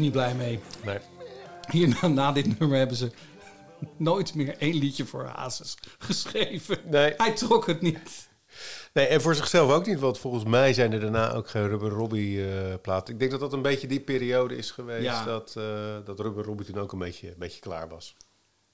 Dus 0.00 0.08
niet 0.08 0.12
blij 0.12 0.34
mee. 0.34 0.60
Nee. 0.84 0.98
Hierna, 1.70 2.08
na 2.08 2.32
dit 2.32 2.58
nummer 2.58 2.78
hebben 2.78 2.96
ze 2.96 3.10
nooit 3.96 4.34
meer 4.34 4.56
één 4.58 4.74
liedje 4.74 5.06
voor 5.06 5.24
Hazes 5.24 5.76
geschreven. 5.98 6.78
Nee. 6.84 7.14
Hij 7.16 7.32
trok 7.34 7.66
het 7.66 7.80
niet. 7.80 8.28
Nee, 8.92 9.06
en 9.06 9.20
voor 9.20 9.34
zichzelf 9.34 9.70
ook 9.72 9.86
niet, 9.86 9.98
want 9.98 10.18
volgens 10.18 10.44
mij 10.44 10.72
zijn 10.72 10.92
er 10.92 11.00
daarna 11.00 11.32
ook 11.32 11.48
geen 11.48 11.68
Rubber 11.68 11.90
Robbie 11.90 12.46
platen. 12.78 13.12
Ik 13.14 13.18
denk 13.20 13.30
dat 13.30 13.40
dat 13.40 13.52
een 13.52 13.62
beetje 13.62 13.86
die 13.86 14.00
periode 14.00 14.56
is 14.56 14.70
geweest 14.70 15.04
Ja. 15.04 15.24
dat, 15.24 15.54
eh, 15.56 15.96
dat 16.04 16.20
Rubber 16.20 16.44
Robbie 16.44 16.66
toen 16.66 16.78
ook 16.78 16.92
een 16.92 16.98
beetje, 16.98 17.28
een 17.28 17.34
beetje 17.38 17.60
klaar 17.60 17.88
was. 17.88 18.16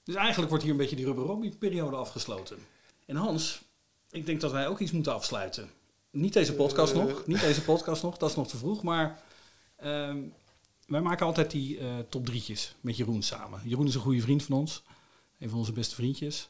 Dus 0.03 0.15
eigenlijk 0.15 0.49
wordt 0.49 0.63
hier 0.63 0.73
een 0.73 0.79
beetje 0.79 0.95
die 0.95 1.05
Rubber 1.05 1.25
Robbie 1.25 1.55
periode 1.59 1.95
afgesloten. 1.95 2.57
En 3.05 3.15
Hans, 3.15 3.61
ik 4.11 4.25
denk 4.25 4.41
dat 4.41 4.51
wij 4.51 4.67
ook 4.67 4.79
iets 4.79 4.91
moeten 4.91 5.13
afsluiten. 5.13 5.69
Niet 6.11 6.33
deze 6.33 6.53
podcast 6.53 6.93
Eh. 6.93 7.03
nog, 7.03 7.25
niet 7.25 7.39
deze 7.41 7.61
podcast 7.63 8.03
nog, 8.03 8.17
dat 8.17 8.29
is 8.29 8.35
nog 8.35 8.47
te 8.47 8.57
vroeg. 8.57 8.83
Maar 8.83 9.19
ehm, 9.77 10.17
wij 10.87 11.01
maken 11.01 11.25
altijd 11.25 11.51
die 11.51 11.77
eh, 11.79 11.85
top 12.09 12.25
drietjes 12.25 12.75
met 12.81 12.97
Jeroen 12.97 13.21
samen. 13.23 13.59
Jeroen 13.63 13.87
is 13.87 13.95
een 13.95 14.01
goede 14.01 14.21
vriend 14.21 14.43
van 14.43 14.57
ons, 14.57 14.83
een 15.39 15.49
van 15.49 15.57
onze 15.59 15.71
beste 15.71 15.95
vriendjes. 15.95 16.49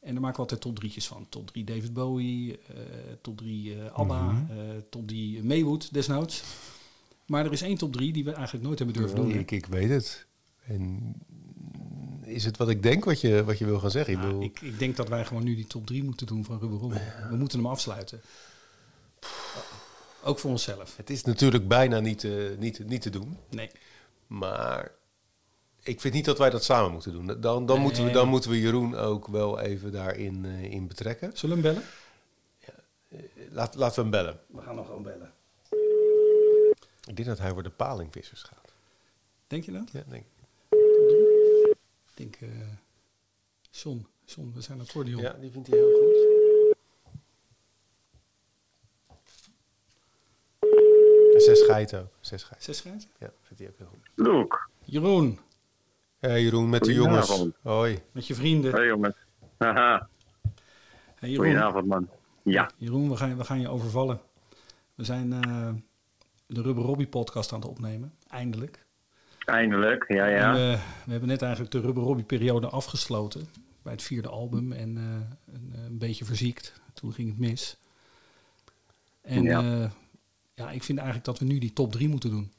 En 0.00 0.12
daar 0.12 0.20
maken 0.20 0.34
we 0.36 0.42
altijd 0.42 0.60
top 0.60 0.76
drietjes 0.76 1.06
van. 1.06 1.26
Top 1.28 1.46
3 1.50 1.64
David 1.64 1.92
Bowie, 1.92 2.58
eh, 2.58 2.74
top 3.20 3.36
3 3.38 3.74
eh, 3.74 3.92
ABBA, 3.92 4.22
Mhm. 4.32 4.44
top 4.90 5.08
3 5.08 5.44
Maywood 5.44 5.92
desnoods. 5.92 6.42
Maar 7.26 7.44
er 7.46 7.52
is 7.52 7.62
één 7.62 7.76
top 7.78 7.92
3 7.92 8.12
die 8.12 8.24
we 8.24 8.32
eigenlijk 8.32 8.64
nooit 8.66 8.78
hebben 8.78 8.96
durven 8.96 9.18
Oh, 9.18 9.24
doen. 9.24 9.38
ik, 9.38 9.50
ik 9.50 9.66
weet 9.66 9.88
het. 9.90 10.26
En 10.66 11.14
is 12.24 12.44
het 12.44 12.56
wat 12.56 12.68
ik 12.68 12.82
denk 12.82 13.04
wat 13.04 13.20
je, 13.20 13.44
wat 13.44 13.58
je 13.58 13.64
wil 13.64 13.78
gaan 13.78 13.90
zeggen? 13.90 14.12
Ik 14.12 14.18
Nou, 14.18 14.30
bedoel, 14.32 14.46
ik, 14.48 14.60
ik 14.60 14.78
denk 14.78 14.96
dat 14.96 15.08
wij 15.08 15.24
gewoon 15.24 15.44
nu 15.44 15.54
die 15.54 15.66
top 15.66 15.86
3 15.86 16.04
moeten 16.04 16.26
doen 16.26 16.44
van 16.44 16.58
Rubber 16.58 16.78
Robbie. 16.78 17.00
We 17.30 17.36
moeten 17.36 17.58
hem 17.58 17.66
afsluiten. 17.68 18.20
Ook 20.24 20.38
voor 20.38 20.50
onszelf. 20.50 20.96
Het 20.96 21.10
is 21.10 21.24
natuurlijk 21.24 21.68
bijna 21.68 22.00
niet, 22.00 22.24
eh, 22.24 22.32
niet, 22.58 22.86
niet 22.86 23.02
te 23.02 23.10
doen. 23.10 23.38
Nee. 23.48 23.70
Maar 24.26 24.90
ik 25.82 26.00
vind 26.00 26.14
niet 26.14 26.24
dat 26.24 26.38
wij 26.38 26.50
dat 26.50 26.64
samen 26.64 26.92
moeten 26.92 27.12
doen. 27.12 27.26
Dan, 27.26 27.40
dan, 27.40 27.66
Nee. 27.66 27.78
moeten, 27.78 28.04
we, 28.04 28.10
dan 28.10 28.28
moeten 28.28 28.50
we 28.50 28.60
Jeroen 28.60 28.94
ook 28.96 29.26
wel 29.26 29.60
even 29.60 29.92
daarin 29.92 30.44
eh, 30.44 30.62
in 30.62 30.86
betrekken. 30.86 31.30
Zullen 31.34 31.62
we 31.62 31.68
hem 31.68 31.74
bellen? 31.74 31.88
Laat, 33.50 33.74
laten 33.74 33.94
we 33.96 34.00
hem 34.00 34.10
bellen. 34.10 34.40
We 34.46 34.62
gaan 34.62 34.74
nog 34.74 34.86
gewoon 34.86 35.02
bellen. 35.02 35.32
Ik 37.08 37.16
denk 37.16 37.28
dat 37.28 37.38
hij 37.38 37.50
voor 37.52 37.62
de 37.62 37.70
palingvissers 37.70 38.42
gaat. 38.42 38.72
Denk 39.46 39.64
je 39.64 39.72
dat? 39.72 39.90
Ja, 39.92 40.02
denk 40.08 40.24
ik. 40.24 40.30
Ik 42.14 42.14
denk, 42.14 42.36
eh 42.36 42.48
John, 43.70 44.06
John, 44.24 44.52
we 44.54 44.60
zijn 44.60 44.80
accordeon. 44.80 45.20
Ja, 45.22 45.32
die 45.32 45.50
vindt 45.50 45.68
hij 45.68 45.78
heel 45.78 45.92
goed. 45.98 46.41
Geiten 51.44 52.00
ook. 52.00 52.12
Zes 52.20 52.42
geiten. 52.42 52.64
Zes 52.64 52.80
geiten? 52.80 53.08
Ja, 53.18 53.30
vindt 53.42 53.62
hij 53.62 53.68
ook 53.68 53.78
heel 53.78 53.86
goed. 53.86 54.10
Loek. 54.14 54.70
Jeroen, 54.84 55.38
Hey 56.22 56.42
Jeroen, 56.42 56.68
met 56.68 56.84
de 56.84 56.92
jongens. 56.92 57.46
Hoi. 57.62 58.02
met 58.12 58.26
je 58.26 58.34
vrienden. 58.34 58.72
Hoi 58.72 58.86
jongens. 58.86 59.16
Haha. 59.58 60.08
Hey, 61.14 61.30
Jeroen, 61.30 61.46
Goedenavond 61.46 61.86
man. 61.86 62.08
Ja. 62.42 62.70
Jeroen 62.76 63.08
we, 63.10 63.16
gaan, 63.16 63.36
we 63.36 63.44
gaan 63.44 63.60
je 63.60 63.68
overvallen. 63.68 64.20
We 64.94 65.04
zijn 65.04 65.32
eh, 65.32 65.68
de 66.46 66.62
Rubber 66.62 66.84
Robbie 66.84 67.06
podcast 67.06 67.52
aan 67.52 67.60
het 67.60 67.68
opnemen. 67.68 68.12
Eindelijk. 68.28 68.84
Eindelijk. 69.44 70.04
Ja, 70.08 70.26
ja. 70.26 70.52
we, 70.52 70.78
we 71.04 71.10
hebben 71.10 71.28
net 71.28 71.42
eigenlijk 71.42 71.72
de 71.72 71.80
Rubber 71.80 72.02
Robbie 72.02 72.24
periode 72.24 72.68
afgesloten. 72.68 73.48
Bij 73.82 73.92
het 73.92 74.02
vierde 74.02 74.28
album. 74.28 74.72
En 74.72 74.96
eh, 74.96 75.54
een, 75.54 75.72
een 75.86 75.98
beetje 75.98 76.24
verziekt. 76.24 76.80
Toen 76.94 77.12
ging 77.12 77.28
het 77.28 77.38
mis. 77.38 77.76
En 79.22 79.42
Ja. 79.42 79.60
ja. 79.60 79.90
Ja, 80.54 80.70
ik 80.70 80.82
vind 80.82 80.98
eigenlijk 80.98 81.26
dat 81.26 81.38
we 81.38 81.44
nu 81.44 81.58
die 81.58 81.72
top 81.72 81.92
drie 81.92 82.08
moeten 82.08 82.30
doen. 82.30 82.52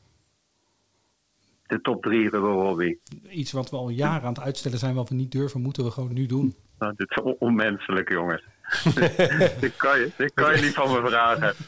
De 1.68 1.82
top 1.82 2.02
drie 2.04 2.30
Rubber 2.30 2.52
Robbie. 2.52 3.00
Iets 3.30 3.52
wat 3.52 3.70
we 3.70 3.76
al 3.78 3.90
jaren 3.90 4.22
aan 4.28 4.34
het 4.34 4.44
uitstellen 4.44 4.78
zijn, 4.80 4.96
wat 4.96 5.10
we 5.10 5.16
niet 5.16 5.32
durven, 5.32 5.62
moeten 5.62 5.84
we 5.84 5.92
gewoon 5.92 6.14
nu 6.14 6.26
doen. 6.26 6.56
Nou, 6.80 6.94
dit 6.98 7.10
is 7.10 7.22
on- 7.22 7.36
onmenselijk 7.40 8.10
jongens. 8.12 8.44
dit, 9.60 9.76
kan 9.76 10.00
je, 10.00 10.12
dit 10.18 10.34
kan 10.34 10.56
je 10.56 10.62
niet 10.62 10.74
van 10.74 10.92
me 10.92 11.08
vragen. 11.10 11.54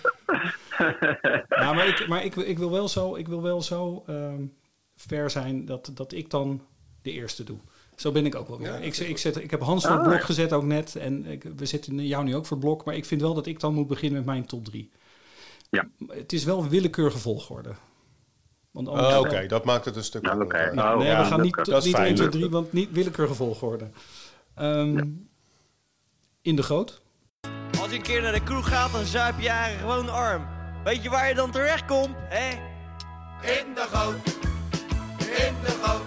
Ja, 1.49 1.73
maar 1.73 1.87
ik, 1.87 2.07
maar 2.07 2.23
ik, 2.25 2.35
ik 2.35 2.57
wil 2.57 2.71
wel 2.71 2.87
zo, 2.87 3.15
ik 3.15 3.27
wil 3.27 3.41
wel 3.41 3.61
zo 3.61 4.03
ehm, 4.07 4.45
ver 4.95 5.29
zijn 5.29 5.65
dat, 5.65 5.91
dat 5.93 6.11
ik 6.13 6.29
dan 6.29 6.61
de 7.01 7.11
eerste 7.11 7.43
doe. 7.43 7.57
Zo 7.95 8.11
ben 8.11 8.25
ik 8.25 8.35
ook 8.35 8.47
wel 8.47 8.57
weer. 8.59 8.81
ik, 8.81 8.93
zet- 8.93 9.07
ik, 9.09 9.17
zet, 9.17 9.35
ik 9.43 9.51
heb 9.51 9.61
Hans 9.61 9.83
voor 9.85 9.91
het 9.95 10.01
Ah, 10.01 10.07
blok 10.07 10.21
gezet 10.23 10.53
ook 10.53 10.63
net. 10.63 10.95
En 10.95 11.25
ik, 11.25 11.43
we 11.55 11.65
zetten 11.65 12.07
jou 12.07 12.23
nu 12.23 12.35
ook 12.35 12.45
voor 12.45 12.57
blok. 12.57 12.85
Maar 12.85 12.95
ik 12.95 13.05
vind 13.05 13.21
wel 13.21 13.33
dat 13.33 13.45
ik 13.45 13.59
dan 13.59 13.73
moet 13.73 13.87
beginnen 13.87 14.17
met 14.17 14.25
mijn 14.25 14.45
top 14.45 14.65
drie. 14.65 14.91
Ja. 15.75 15.87
Het 16.07 16.33
is 16.33 16.43
wel 16.43 16.67
willekeurige 16.67 17.17
volgorde. 17.17 17.69
Want 18.71 18.87
anders- 18.87 19.13
Oh, 19.13 19.19
Oké, 19.19 19.45
dat 19.47 19.65
maakt 19.65 19.85
het 19.85 19.95
een 19.95 20.03
stuk 20.03 20.25
Ja, 20.25 20.31
Oh, 20.33 20.97
nee, 20.97 21.07
ja, 21.07 21.19
we 21.23 21.25
gaan 21.29 21.41
niet, 21.41 21.55
dat 21.65 21.83
niet 21.83 21.95
fijn. 21.95 22.05
1, 22.07 22.15
2, 22.15 22.29
3, 22.29 22.49
want 22.49 22.73
niet 22.73 22.91
willekeurige 22.91 23.35
volgorde. 23.35 23.89
Ehm, 24.55 25.03
In 26.41 26.55
de 26.55 26.63
goot. 26.63 27.01
Als 27.81 27.89
je 27.89 27.95
een 27.95 28.01
keer 28.01 28.21
naar 28.21 28.31
de 28.33 28.43
kroeg 28.43 28.67
gaat, 28.67 28.91
dan 28.91 29.05
zuip 29.05 29.39
je 29.39 29.49
eigenlijk 29.49 29.91
gewoon 29.91 30.09
arm. 30.09 30.45
Weet 30.83 31.03
je 31.03 31.09
waar 31.09 31.27
je 31.27 31.35
dan 31.35 31.51
terecht 31.51 31.85
komt, 31.85 32.15
hè? 32.17 32.49
In 33.41 33.73
de 33.73 33.85
goot, 33.91 34.25
in 35.19 35.53
de 35.63 35.79
goot, 35.81 36.01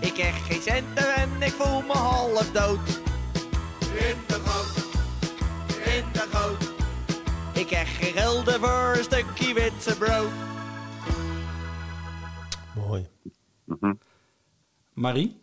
Ik 0.00 0.12
krijg 0.14 0.46
geen 0.46 0.60
centen 0.62 1.14
en 1.14 1.42
ik 1.42 1.52
voel 1.52 1.80
me 1.82 1.92
half 1.92 2.50
dood. 2.50 2.88
in 3.80 4.16
de 4.26 4.34
goot, 4.44 4.84
in 5.84 6.04
de 6.12 6.24
goot. 6.32 6.67
Ik 7.58 7.66
krijg 7.66 7.96
geen 7.96 8.12
gulden 8.12 8.60
voor 8.60 8.94
een 8.96 9.04
stukje 9.04 9.54
witte 9.54 9.96
brood. 9.98 10.30
Mooi. 12.74 13.06
Marie. 14.94 15.40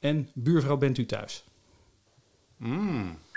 En 0.00 0.28
buurvrouw 0.34 0.76
bent 0.76 0.98
u 0.98 1.06
thuis. 1.06 1.44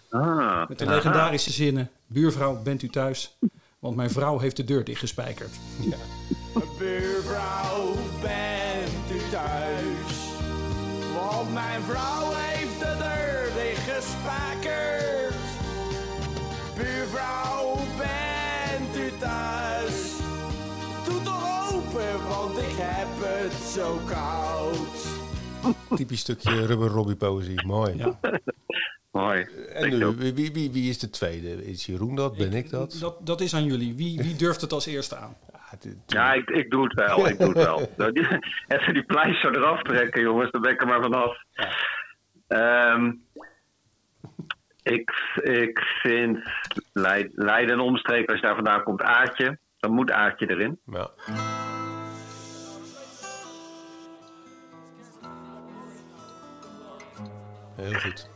Ah. 0.09 0.67
Met 0.69 0.79
de 0.79 0.85
legendarische 0.85 1.51
zinnen. 1.51 1.89
Buurvrouw 2.07 2.61
bent 2.61 2.81
u 2.81 2.89
thuis. 2.89 3.37
Want 3.79 3.95
mijn 3.95 4.09
vrouw 4.09 4.39
heeft 4.39 4.55
de 4.55 4.63
deur 4.63 4.83
dichtgespijkerd. 4.83 5.55
Buurvrouw, 6.77 7.93
bent 8.21 9.11
u 9.11 9.29
thuis? 9.31 10.13
Want 11.13 11.53
mijn 11.53 11.81
vrouw 11.81 12.31
heeft 12.35 12.79
de 12.79 12.95
deur 12.97 13.63
dichtgespijkerd. 13.63 15.35
Buurvrouw, 16.75 17.75
bent 17.97 18.97
u 18.97 19.17
thuis? 19.19 20.11
Doe 21.05 21.21
toch 21.21 21.73
open, 21.73 22.27
want 22.27 22.57
ik 22.57 22.75
heb 22.77 23.07
het 23.19 23.71
zo 23.73 23.99
koud. 24.05 25.02
Typisch 25.95 26.19
stukje 26.19 26.65
Rubber 26.65 26.87
Robbie 26.89 27.15
poëzie. 27.15 27.65
Mooi. 27.65 27.97
Ja. 27.97 28.19
Mooi. 29.11 29.41
En 29.73 29.97
nu, 29.97 30.05
wie, 30.33 30.51
wie, 30.51 30.71
wie, 30.71 30.89
is 30.89 30.99
de 30.99 31.09
tweede? 31.09 31.65
Is 31.65 31.85
Jeroen 31.85 32.15
dat? 32.15 32.37
Ben 32.37 32.53
ik 32.53 32.69
dat? 32.69 32.97
Dat, 32.99 33.17
dat 33.27 33.41
is 33.41 33.55
aan 33.55 33.65
jullie. 33.65 33.95
Wie, 33.95 34.17
wie 34.21 34.35
durft 34.35 34.61
het 34.61 34.71
als 34.71 34.85
eerste 34.85 35.15
aan? 35.15 35.35
Ja, 36.07 36.33
ik, 36.33 36.49
ik 36.49 36.69
doe 36.71 36.83
het 36.83 36.93
wel. 36.93 37.27
Ik 37.27 37.37
doe 37.39 37.47
het 37.47 37.57
wel. 37.57 37.89
Die- 38.13 38.27
Even 38.67 38.93
die 38.93 39.03
pleister 39.03 39.55
eraf 39.57 39.81
trekken, 39.81 40.21
jongens. 40.21 40.51
Dan 40.51 40.61
ben 40.61 40.71
ik 40.71 40.81
er 40.81 40.87
maar 40.87 41.01
vanaf. 41.01 41.37
Ehm, 42.47 43.11
ik, 44.83 45.11
ik 45.43 45.79
vind 46.01 46.37
Leid- 46.93 47.31
Leiden 47.35 47.73
en 47.73 47.79
omstreken, 47.81 48.27
als 48.27 48.39
je 48.39 48.45
daar 48.45 48.55
vandaan 48.55 48.83
komt, 48.83 49.01
Aartje. 49.01 49.57
Dan 49.79 49.91
moet 49.91 50.11
Aartje 50.11 50.49
erin. 50.49 50.79
ja. 50.85 51.09
Heel 57.75 57.93
goed. 57.93 58.29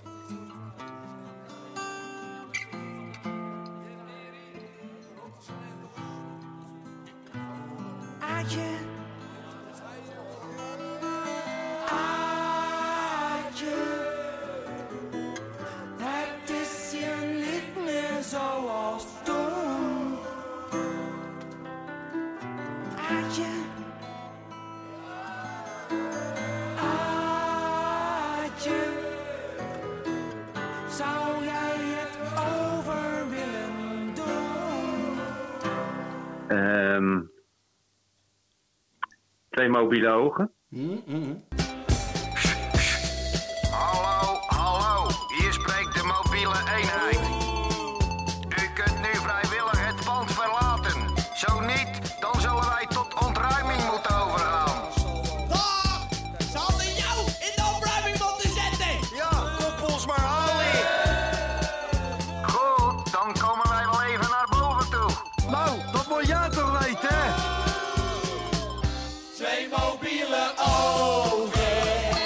Twee 39.58 39.70
mobiele 39.70 40.10
ogen. 40.10 40.52
Hallo, 40.70 41.47
Twee 69.38 69.68
mobiele 69.70 70.54
ogen, 70.58 72.18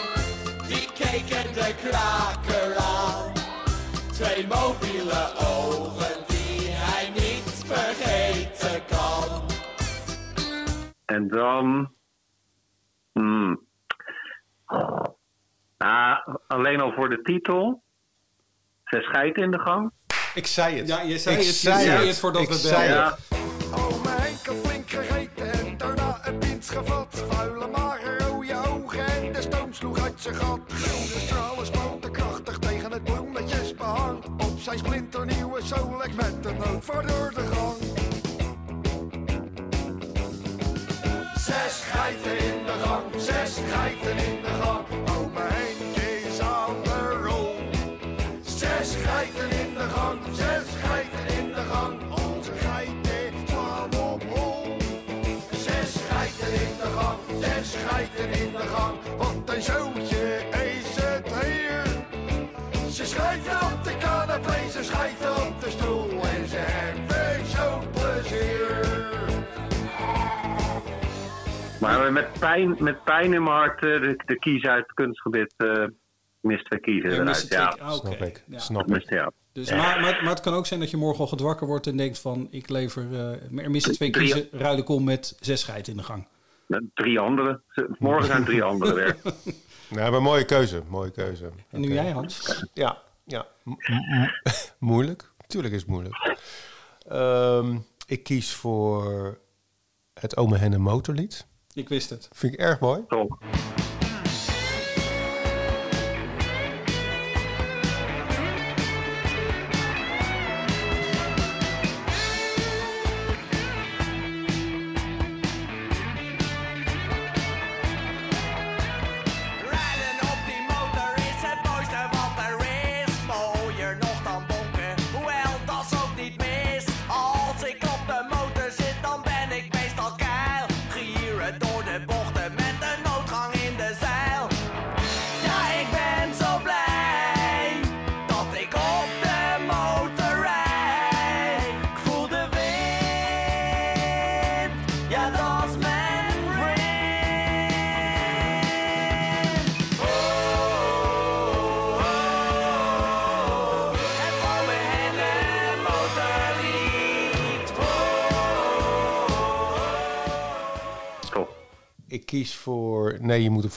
die 0.68 0.88
keken 0.93 1.53
de 1.53 1.76
kraker 1.84 2.76
aan. 2.76 3.34
Twee 4.12 4.47
mobiele 4.47 5.32
ogen, 5.38 6.24
die 6.28 6.70
hij 6.70 7.09
niet 7.09 7.64
vergeten 7.66 8.86
kan. 8.86 9.41
En 11.05 11.28
dan. 11.28 11.93
Hmm. 13.12 13.66
Ah, 15.78 16.28
alleen 16.47 16.82
al 16.82 16.91
voor 16.91 17.09
de 17.09 17.22
titel. 17.22 17.84
Zes 18.84 19.07
geiten 19.07 19.43
in 19.43 19.51
de 19.51 19.59
gang. 19.59 19.91
Ik 20.34 20.47
zei 20.47 20.78
het. 20.78 20.88
Ja, 20.88 21.01
je 21.01 21.18
zei 21.18 21.36
Ik 21.36 21.41
het, 21.41 21.51
je 21.51 21.59
zei 21.59 21.84
zei 21.84 21.97
het. 21.97 22.07
het 22.07 22.20
voordat 22.20 22.41
Ik 22.41 22.47
we 22.47 22.53
zei 22.53 22.88
belden. 22.88 23.40
Vuile 27.30 27.67
mager, 27.67 28.22
rode 28.22 28.55
ogen 28.69 29.05
en 29.05 29.34
de 29.34 29.41
stoom 29.41 29.74
sloeg 29.74 29.99
uit 29.99 30.13
zijn 30.15 30.36
gat. 30.36 30.59
De 30.69 31.24
stralen 31.26 31.65
spoten 31.65 32.11
krachtig 32.11 32.59
tegen 32.59 32.91
het 32.91 33.03
bloemetjesbehang. 33.03 34.24
Op 34.26 34.59
zijn 34.59 34.78
splinternieuwe 34.78 35.59
Solex 35.63 36.13
met 36.13 36.45
een 36.45 36.57
noodvaart 36.57 37.07
door 37.07 37.32
de 37.36 37.41
gang. 37.41 37.76
Zes 41.36 41.84
geiten 41.91 42.38
in 42.38 42.65
de 42.65 42.76
gang, 42.84 43.03
zes 43.17 43.57
geiten 43.69 44.17
in 44.17 44.41
de 44.41 44.59
gang. 44.61 44.86
Ome 45.09 45.39
Henk 45.39 45.61
geiten 57.76 58.32
in 58.45 58.51
de 58.51 58.57
gang. 58.57 58.97
Wat 59.17 59.55
een 59.55 59.61
zootje 59.61 60.26
is 60.51 60.95
het 61.03 61.43
hier. 61.43 61.84
Ze 62.91 63.05
schijten 63.05 63.61
op 63.74 63.84
de 63.84 63.97
canapé, 63.99 64.69
ze 64.69 64.84
schijten 64.84 65.36
op 65.47 65.61
de 65.61 65.69
stoel. 65.69 66.09
En 66.09 66.47
ze 66.47 66.57
hebben 66.57 67.45
zo'n 67.47 67.89
plezier. 67.91 68.99
Maar 71.80 72.13
met 72.13 72.28
pijn, 72.39 72.76
met 72.80 73.03
pijn 73.03 73.34
in 73.34 73.43
mijn 73.43 73.55
hart 73.55 73.84
eh, 73.84 74.01
de, 74.01 74.24
de 74.26 74.39
kies 74.39 74.63
uit 74.63 74.84
het 74.84 74.93
kunstgebied 74.93 75.53
eh 75.57 75.84
mist 76.41 76.65
twee 76.65 76.80
kiezen 76.80 77.13
Ja, 77.13 77.24
mist 77.24 77.55
ah, 77.55 77.95
oké. 77.95 78.07
Snap 78.07 78.22
ik. 78.22 78.43
Ja. 78.47 78.59
Snap 78.59 78.88
Mist, 78.88 79.03
ik. 79.03 79.09
ja. 79.17 79.32
Dus, 79.53 79.69
Ja. 79.69 79.76
maar, 79.76 80.01
maar, 80.01 80.19
maar 80.22 80.30
het 80.34 80.39
kan 80.39 80.53
ook 80.53 80.65
zijn 80.65 80.80
dat 80.80 80.89
je 80.89 80.97
morgen 80.97 81.28
al 81.28 81.38
wakker 81.38 81.67
wordt 81.67 81.88
en 81.88 81.97
denkt 81.97 82.19
van... 82.19 82.47
ik 82.51 82.69
lever, 82.69 83.07
eh 83.13 83.63
er 83.63 83.72
missen 83.72 83.93
twee 83.93 84.09
kiezen, 84.09 84.47
ruil 84.51 84.78
ik 84.78 84.89
om 84.89 85.03
met 85.03 85.38
zes 85.39 85.63
geiten 85.63 85.91
in 85.91 85.97
de 85.97 86.03
gang. 86.03 86.28
Drie 86.93 87.19
anderen. 87.19 87.63
Morgen 87.99 88.26
zijn 88.26 88.43
drie 88.45 88.63
anderen 88.63 88.95
weer. 88.95 89.15
Nou, 89.89 90.11
maar 90.11 90.22
mooie 90.22 90.45
keuze. 90.45 90.82
Mooie 90.89 91.11
keuze. 91.11 91.49
En 91.69 91.82
nu 91.82 91.93
jij, 91.93 92.11
Hans? 92.11 92.63
Ja, 92.74 92.97
ja. 93.24 93.45
M- 93.63 93.74
moeilijk. 94.80 95.32
Tuurlijk 95.47 95.74
is 95.74 95.80
het 95.82 95.89
moeilijk. 95.89 96.38
Ehm, 97.07 97.78
ik 98.07 98.24
kies 98.24 98.53
voor 98.53 99.38
het 100.13 100.38
Ome 100.38 100.57
Henne 100.57 100.78
motorlied. 100.78 101.47
Ik 101.74 101.89
wist 101.89 102.09
het. 102.09 102.30
Vind 102.34 102.53
ik 102.53 102.59
erg 102.59 102.80
mooi. 102.80 103.01
Top. 103.07 103.43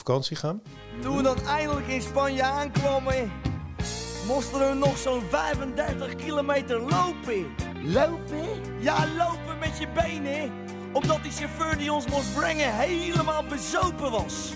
Vakantie 0.05 0.35
gaan. 0.35 0.61
Toen 1.01 1.17
we 1.17 1.23
dan 1.23 1.41
eindelijk 1.47 1.87
in 1.87 2.01
Spanje 2.01 2.43
aankwamen, 2.43 3.31
moesten 4.27 4.69
we 4.69 4.73
nog 4.73 4.97
zo'n 4.97 5.21
35 5.29 6.15
kilometer 6.15 6.79
lopen. 6.79 7.45
Lopen? 7.83 8.47
Ja, 8.79 9.07
lopen 9.17 9.59
met 9.59 9.77
je 9.77 9.87
benen. 9.87 10.51
Omdat 10.93 11.23
die 11.23 11.31
chauffeur 11.31 11.77
die 11.77 11.93
ons 11.93 12.07
moest 12.07 12.33
brengen 12.33 12.75
helemaal 12.75 13.43
bezopen 13.43 14.11
was. 14.11 14.53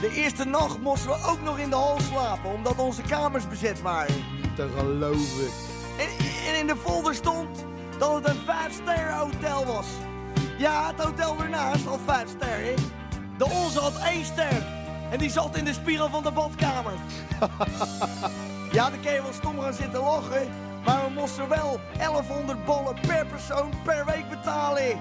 De 0.00 0.10
eerste 0.14 0.44
nacht 0.44 0.80
moesten 0.80 1.10
we 1.10 1.26
ook 1.26 1.42
nog 1.42 1.58
in 1.58 1.70
de 1.70 1.76
hal 1.76 2.00
slapen, 2.00 2.52
omdat 2.52 2.78
onze 2.78 3.02
kamers 3.02 3.48
bezet 3.48 3.82
waren. 3.82 4.14
Niet 4.42 4.56
te 4.56 4.68
geloven. 4.76 5.48
En, 5.98 6.08
en 6.48 6.58
in 6.58 6.66
de 6.66 6.76
folder 6.76 7.14
stond 7.14 7.64
dat 7.98 8.14
het 8.14 8.26
een 8.26 8.42
5-sterren 8.42 9.18
hotel 9.18 9.64
was. 9.64 9.86
Ja, 10.58 10.86
het 10.86 11.04
hotel 11.04 11.36
ernaast 11.42 11.84
had 11.84 12.00
5 12.06 12.28
sterren. 12.28 13.03
De 13.38 13.44
onze 13.44 13.78
had 13.78 13.98
1 13.98 14.24
ster. 14.24 14.66
En 15.10 15.18
die 15.18 15.30
zat 15.30 15.56
in 15.56 15.64
de 15.64 15.72
spiegel 15.72 16.08
van 16.08 16.22
de 16.22 16.30
badkamer. 16.30 16.92
ja, 18.76 18.90
dan 18.90 19.00
kun 19.00 19.12
je 19.12 19.22
wel 19.22 19.32
stom 19.32 19.60
gaan 19.60 19.72
zitten 19.72 20.00
lachen. 20.00 20.48
Maar 20.84 21.04
we 21.04 21.20
moesten 21.20 21.48
wel 21.48 21.80
1100 21.98 22.64
ballen 22.64 22.94
per 23.06 23.26
persoon 23.26 23.70
per 23.84 24.04
week 24.06 24.28
betalen. 24.28 24.98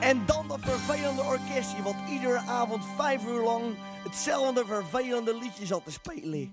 En 0.00 0.22
dan 0.26 0.48
dat 0.48 0.58
vervelende 0.60 1.22
orkestje, 1.22 1.82
wat 1.82 1.96
iedere 2.10 2.38
avond 2.38 2.84
vijf 2.96 3.24
uur 3.26 3.42
lang 3.42 3.62
hetzelfde 4.04 4.64
vervelende 4.66 5.38
liedje 5.38 5.66
zat 5.66 5.84
te 5.84 5.90
spelen. 5.90 6.50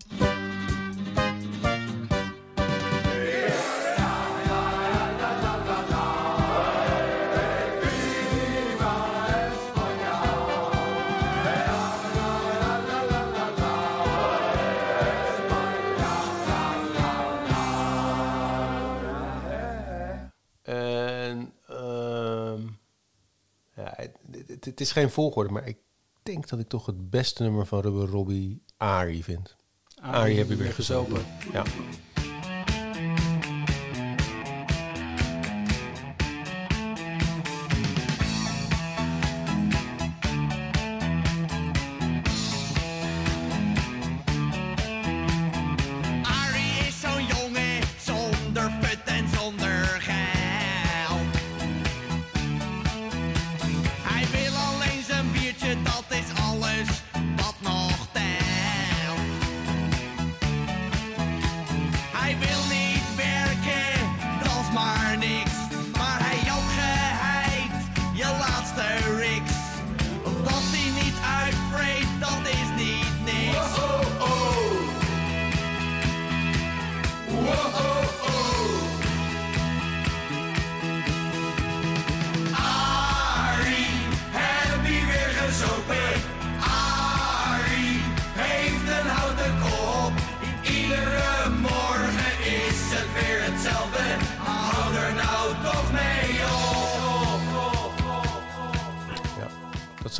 Het, 24.66 24.82
is 24.82 24.92
geen 24.92 25.10
volgorde, 25.10 25.54
maar 25.54 25.68
ik 25.68 25.78
denk 26.24 26.50
dat 26.50 26.60
ik 26.60 26.68
toch 26.68 26.86
het 26.86 27.10
beste 27.10 27.44
nummer 27.44 27.66
van 27.66 27.82
Rubber 27.82 28.08
Robbie 28.08 28.64
Ari 28.78 29.24
vind. 29.24 29.56
Ari 30.02 30.38
heb 30.38 30.50
je 30.50 30.56
weer 30.56 30.74
gezopen. 30.74 31.26
Ja. 31.52 31.64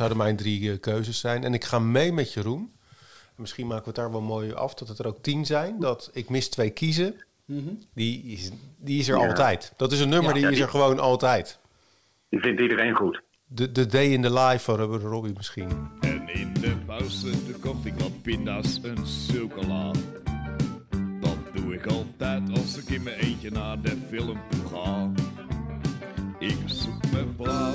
Zouden 0.06 0.16
mijn 0.26 0.36
drie 0.36 0.70
eh, 0.72 0.80
keuzes 0.80 1.18
zijn. 1.20 1.44
En 1.44 1.54
ik 1.54 1.64
ga 1.64 1.78
mee 1.78 2.12
met 2.12 2.32
Jeroen. 2.32 2.72
Misschien 3.36 3.66
maken 3.66 3.82
we 3.82 3.88
het 3.88 3.98
daar 3.98 4.10
wel 4.10 4.20
mooi 4.20 4.52
af 4.52 4.74
dat 4.74 4.88
het 4.88 4.98
er 4.98 5.06
ook 5.06 5.22
tien 5.22 5.46
zijn. 5.46 5.80
Dat 5.80 6.10
ik 6.12 6.28
mis 6.28 6.48
twee 6.48 6.70
kiezen. 6.70 7.14
Die 7.94 8.22
is, 8.22 8.50
die 8.76 8.98
is 8.98 9.08
er 9.08 9.18
Ja. 9.18 9.26
altijd. 9.28 9.72
Dat 9.76 9.92
is 9.92 10.00
een 10.00 10.08
nummer 10.08 10.28
Ja, 10.28 10.32
die 10.34 10.42
ja, 10.42 10.48
is 10.48 10.54
die- 10.54 10.64
er 10.64 10.70
gewoon 10.70 10.98
altijd. 10.98 11.58
Die 12.28 12.40
vindt 12.40 12.60
iedereen 12.60 12.94
goed. 12.94 13.22
De, 13.46 13.72
de 13.72 13.86
Day 13.86 14.06
in 14.06 14.22
the 14.22 14.32
Life 14.32 14.58
van 14.64 14.76
Rubber 14.76 15.00
Robbie 15.00 15.32
misschien. 15.36 15.68
En 16.00 16.28
in 16.28 16.54
de 16.54 16.76
pauze 16.86 17.30
kocht 17.60 17.84
ik 17.84 17.94
wat 17.98 18.22
pinda's 18.22 18.80
en 18.82 18.96
chocola. 19.06 19.90
Dat 21.20 21.36
doe 21.54 21.74
ik 21.74 21.86
altijd 21.86 22.42
als 22.50 22.76
ik 22.76 22.88
in 22.88 23.02
mijn 23.02 23.16
eentje 23.18 23.50
naar 23.50 23.80
de 23.80 23.96
film 24.10 24.38
toe 24.50 24.66
ga. 24.72 25.10
Ik 26.38 26.56
zoek 26.66 27.10
mijn 27.12 27.36
plaats 27.36 27.65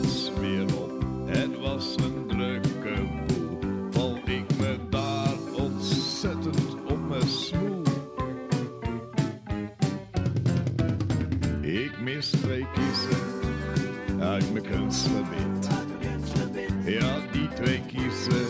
Ja, 16.85 17.19
die 17.31 17.47
twee 17.47 17.81
kiezen 17.87 18.47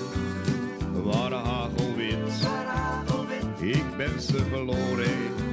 waren 1.04 1.38
hagelwit. 1.38 2.48
Ik 3.60 3.98
ben 3.98 4.22
ze 4.22 4.38
verloren 4.38 5.50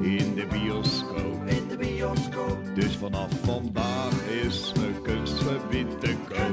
in 0.00 0.34
de 0.34 0.46
bioscoop. 0.50 1.46
In 1.46 1.68
de 1.68 1.76
bioscoop. 1.76 2.58
Dus 2.74 2.96
vanaf 2.96 3.30
vandaag 3.42 4.26
is 4.26 4.72
mijn 4.76 5.02
kunstgebied 5.02 6.00
te 6.00 6.16
koop. 6.28 6.44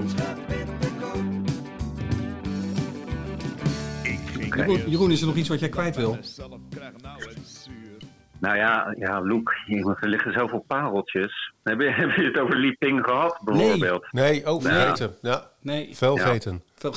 Jeroen, 4.55 4.89
Jeroen, 4.89 5.11
is 5.11 5.21
er 5.21 5.27
nog 5.27 5.35
iets 5.35 5.49
wat 5.49 5.59
jij 5.59 5.69
kwijt 5.69 5.95
wil? 5.95 6.17
Nou 8.39 8.57
ja, 8.57 8.95
ja, 8.97 9.21
Loek, 9.21 9.53
er 9.99 10.09
liggen 10.09 10.33
zoveel 10.33 10.63
pareltjes. 10.67 11.40
Heb 11.63 11.79
je, 11.79 11.89
heb 12.01 12.11
je 12.15 12.23
het 12.23 12.37
over 12.37 12.55
Li 12.55 12.73
Ping 12.73 13.03
gehad, 13.03 13.39
bijvoorbeeld? 13.43 14.11
Nee, 14.11 14.49
oh, 14.51 14.61
vergeten. 14.61 15.17
Ja. 15.21 15.49
Nee. 15.59 15.95
Veel 15.95 16.17
Ja. 16.17 16.39
Veel. 16.39 16.61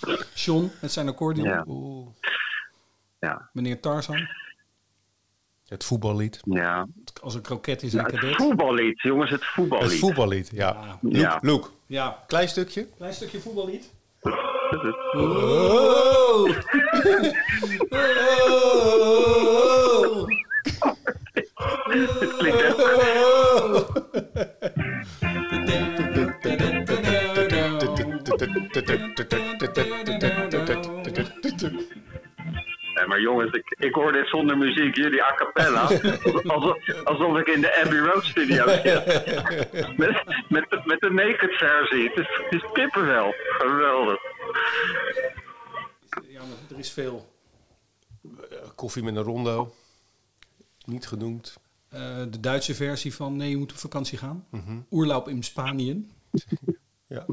John 0.34 0.70
met 0.80 0.92
zijn 0.92 1.08
accordeon. 1.08 1.46
Ja. 1.46 1.64
Oeh. 1.66 2.08
Ja. 3.18 3.48
Meneer 3.52 3.80
Tarzan. 3.80 4.28
Het 5.68 5.84
voetballied. 5.84 6.40
Ja. 6.44 6.86
Als 7.22 7.34
een 7.34 7.40
kroket 7.40 7.82
in 7.82 7.90
zijn 7.90 8.06
Ja, 8.12 8.26
het 8.26 8.36
voetballied, 8.36 9.00
jongens, 9.00 9.30
het 9.30 9.44
voetballied. 9.44 9.90
Het 9.90 9.98
voetballied, 9.98 10.50
ja. 10.52 10.98
Ja. 11.00 11.38
Loek, 11.42 11.72
Ja. 11.86 12.24
klein 12.26 12.48
stukje. 12.48 12.86
Klein 12.96 13.14
stukje 13.14 13.40
voetballied. 13.40 13.92
Oh. 15.16 16.48
Het 21.90 22.36
klinkt 22.36 22.60
echt... 22.62 22.76
Nee, 32.94 33.06
maar 33.06 33.20
jongens, 33.20 33.52
ik, 33.52 33.74
ik 33.78 33.94
hoor 33.94 34.12
dit 34.12 34.28
zonder 34.28 34.58
muziek, 34.58 34.96
jullie 34.96 35.22
a 35.24 35.34
cappella. 35.34 35.82
alsof, 36.54 37.04
alsof 37.04 37.38
ik 37.38 37.46
in 37.46 37.60
de 37.60 37.82
Abbey 37.84 37.98
Road 37.98 38.24
studio 38.24 38.68
zit. 38.68 38.84
met, 39.96 40.22
met, 40.48 40.70
de- 40.70 40.82
met 40.84 41.00
de 41.00 41.10
naked 41.10 41.52
versie. 41.56 42.08
Het 42.08 42.18
is, 42.18 42.28
het 42.44 42.62
is 42.62 42.68
kippenvel. 42.72 43.34
Geweldig. 43.58 44.18
Ja, 46.28 46.38
maar 46.40 46.56
er 46.70 46.78
is 46.78 46.92
veel. 46.92 47.28
Koffie 48.74 49.02
met 49.02 49.16
een 49.16 49.22
rondo. 49.22 49.72
Niet 50.84 51.06
genoemd. 51.06 51.58
Eh, 51.90 52.00
de 52.30 52.40
Duitse 52.40 52.74
versie 52.74 53.14
van 53.14 53.36
Nee, 53.36 53.50
je 53.50 53.56
moet 53.56 53.70
op 53.72 53.78
vakantie 53.78 54.18
gaan. 54.18 54.46
Mhm. 54.50 54.78
Oerlaub 54.90 55.28
in 55.28 55.42
Spanje. 55.42 56.00
Ja. 57.06 57.26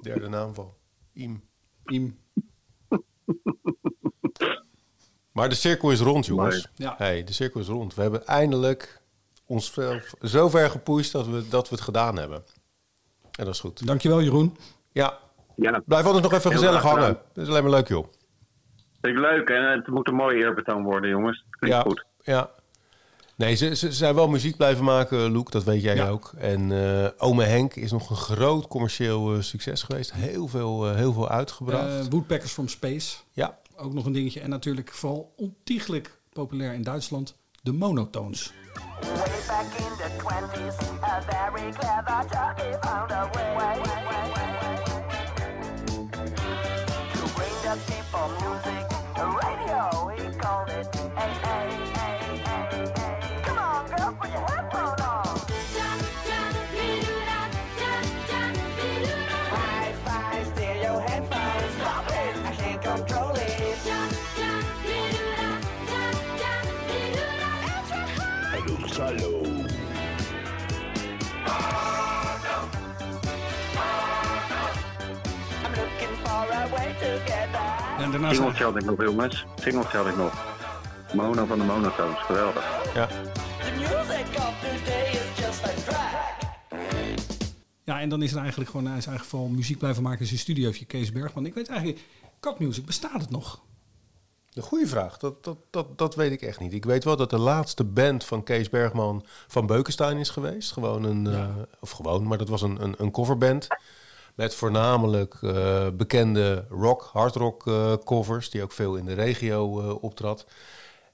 Derde 0.00 0.28
naamval. 0.28 0.76
Iem. 1.12 1.42
Iem. 1.84 2.18
Maar 5.32 5.48
de 5.48 5.54
cirkel 5.54 5.90
is 5.90 6.00
rond, 6.00 6.26
jongens. 6.26 6.68
Ja. 6.74 6.94
Hey, 6.98 7.24
de 7.24 7.32
cirkel 7.32 7.60
is 7.60 7.66
rond. 7.66 7.94
We 7.94 8.02
hebben 8.02 8.26
eindelijk 8.26 9.00
onszelf 9.46 10.12
zo 10.22 10.48
ver 10.48 10.70
gepusht 10.70 11.12
dat 11.12 11.26
we, 11.26 11.48
dat 11.48 11.68
we 11.68 11.74
het 11.74 11.84
gedaan 11.84 12.16
hebben. 12.16 12.42
En 13.38 13.44
dat 13.44 13.54
is 13.54 13.60
goed. 13.60 13.86
Dankjewel, 13.86 14.22
Jeroen. 14.22 14.56
Ja. 14.92 15.18
Ja. 15.56 15.82
Blijf 15.86 16.04
altijd 16.04 16.22
nog 16.22 16.32
even 16.32 16.50
Heel 16.50 16.58
gezellig 16.60 16.80
gedaan. 16.80 16.98
hangen. 16.98 17.18
Dat 17.32 17.44
is 17.44 17.50
alleen 17.50 17.62
maar 17.62 17.72
leuk, 17.72 17.88
joh. 17.88 18.06
Vind 19.00 19.16
ik 19.16 19.22
leuk 19.22 19.48
en 19.48 19.70
het 19.70 19.86
moet 19.86 20.08
een 20.08 20.14
mooie 20.14 20.38
eerbetoon 20.38 20.82
worden, 20.82 21.10
jongens. 21.10 21.44
Klinkt 21.50 21.76
ja, 21.76 21.82
goed. 21.82 22.04
Ja. 22.22 22.50
Nee, 23.40 23.54
ze, 23.54 23.76
ze 23.76 23.92
zijn 23.92 24.14
wel 24.14 24.28
muziek 24.28 24.56
blijven 24.56 24.84
maken, 24.84 25.30
Loek. 25.30 25.50
Dat 25.50 25.64
weet 25.64 25.82
jij 25.82 26.10
ook. 26.10 26.32
En 26.38 26.72
eh 26.72 27.08
Ome 27.18 27.44
Henk 27.44 27.74
is 27.74 27.90
nog 27.90 28.10
een 28.10 28.16
groot 28.16 28.66
commercieel 28.66 29.34
eh, 29.34 29.42
succes 29.42 29.82
geweest. 29.82 30.12
Heel 30.12 30.48
veel, 30.48 30.88
eh, 30.88 30.96
heel 30.96 31.12
veel 31.12 31.28
uitgebracht. 31.28 32.04
Eh, 32.04 32.10
Woodpeckers 32.10 32.52
from 32.52 32.68
Space. 32.68 33.16
Ja. 33.32 33.58
Ook 33.76 33.92
nog 33.92 34.04
een 34.04 34.12
dingetje. 34.12 34.40
En 34.40 34.50
natuurlijk 34.50 34.92
vooral 34.92 35.32
ontiegelijk 35.36 36.18
populair 36.32 36.72
in 36.72 36.82
Duitsland. 36.82 37.34
De 37.62 37.72
monotones. 37.72 38.52
Way 39.00 39.12
back 39.46 39.66
in 39.78 39.96
the 39.96 40.10
20s, 40.18 41.02
a 41.02 41.22
very 41.22 41.70
clever 41.72 42.24
jockey 42.30 42.78
found 42.80 43.10
a 43.10 43.30
way 43.32 44.49
En 78.00 78.10
daarna 78.10 78.26
zijn... 78.26 78.36
Singeltje 78.36 78.64
had 78.64 78.76
ik 78.76 78.84
nog, 78.84 79.02
jongens. 79.02 79.46
Singeltje 79.60 79.96
had 79.96 80.06
ik 80.06 80.16
nog. 80.16 80.32
Mono 81.14 81.44
van 81.44 81.58
de 81.58 81.64
monotones, 81.64 82.18
geweldig. 82.18 82.94
Ja. 82.94 83.06
The 83.06 83.72
music 83.76 84.26
of 84.36 84.54
today 84.60 85.10
is 85.12 85.44
just 85.44 85.64
a 85.64 85.70
track. 85.86 86.40
Ja, 87.84 88.00
en 88.00 88.08
dan 88.08 88.22
is 88.22 88.32
er 88.32 88.38
eigenlijk 88.38 88.70
gewoon 88.70 88.86
hij 88.86 88.96
is 88.96 89.06
eigenlijk 89.06 89.36
vooral 89.36 89.48
muziek 89.48 89.78
blijven 89.78 90.02
maken 90.02 90.20
in 90.20 90.26
zijn 90.26 90.38
studiootje 90.38 90.84
Kees 90.84 91.12
Bergman. 91.12 91.46
Ik 91.46 91.54
weet 91.54 91.68
eigenlijk, 91.68 92.00
Cat 92.40 92.58
Music, 92.58 92.84
bestaat 92.84 93.20
het 93.20 93.30
nog? 93.30 93.62
Een 94.54 94.62
goede 94.62 94.86
vraag. 94.86 95.18
Dat, 95.18 95.44
dat, 95.44 95.56
dat, 95.70 95.98
dat 95.98 96.14
weet 96.14 96.32
ik 96.32 96.42
echt 96.42 96.60
niet. 96.60 96.72
Ik 96.72 96.84
weet 96.84 97.04
wel 97.04 97.16
dat 97.16 97.30
de 97.30 97.38
laatste 97.38 97.84
band 97.84 98.24
van 98.24 98.42
Kees 98.42 98.68
Bergman 98.68 99.24
van 99.46 99.66
Beukenstein 99.66 100.16
is 100.16 100.30
geweest. 100.30 100.72
Gewoon 100.72 101.04
een, 101.04 101.26
eh, 101.26 101.48
of 101.80 101.90
gewoon, 101.90 102.26
maar 102.26 102.38
dat 102.38 102.48
was 102.48 102.62
een, 102.62 102.82
een, 102.82 102.94
een 102.98 103.10
coverband. 103.10 103.66
Met 104.40 104.54
voornamelijk 104.54 105.34
eh, 105.42 105.88
bekende 105.90 106.64
rock, 106.68 107.10
hardrock 107.12 107.66
eh, 107.66 107.94
covers, 108.04 108.50
die 108.50 108.62
ook 108.62 108.72
veel 108.72 108.96
in 108.96 109.04
de 109.04 109.12
regio 109.12 109.80
eh, 109.80 110.02
optrad. 110.02 110.46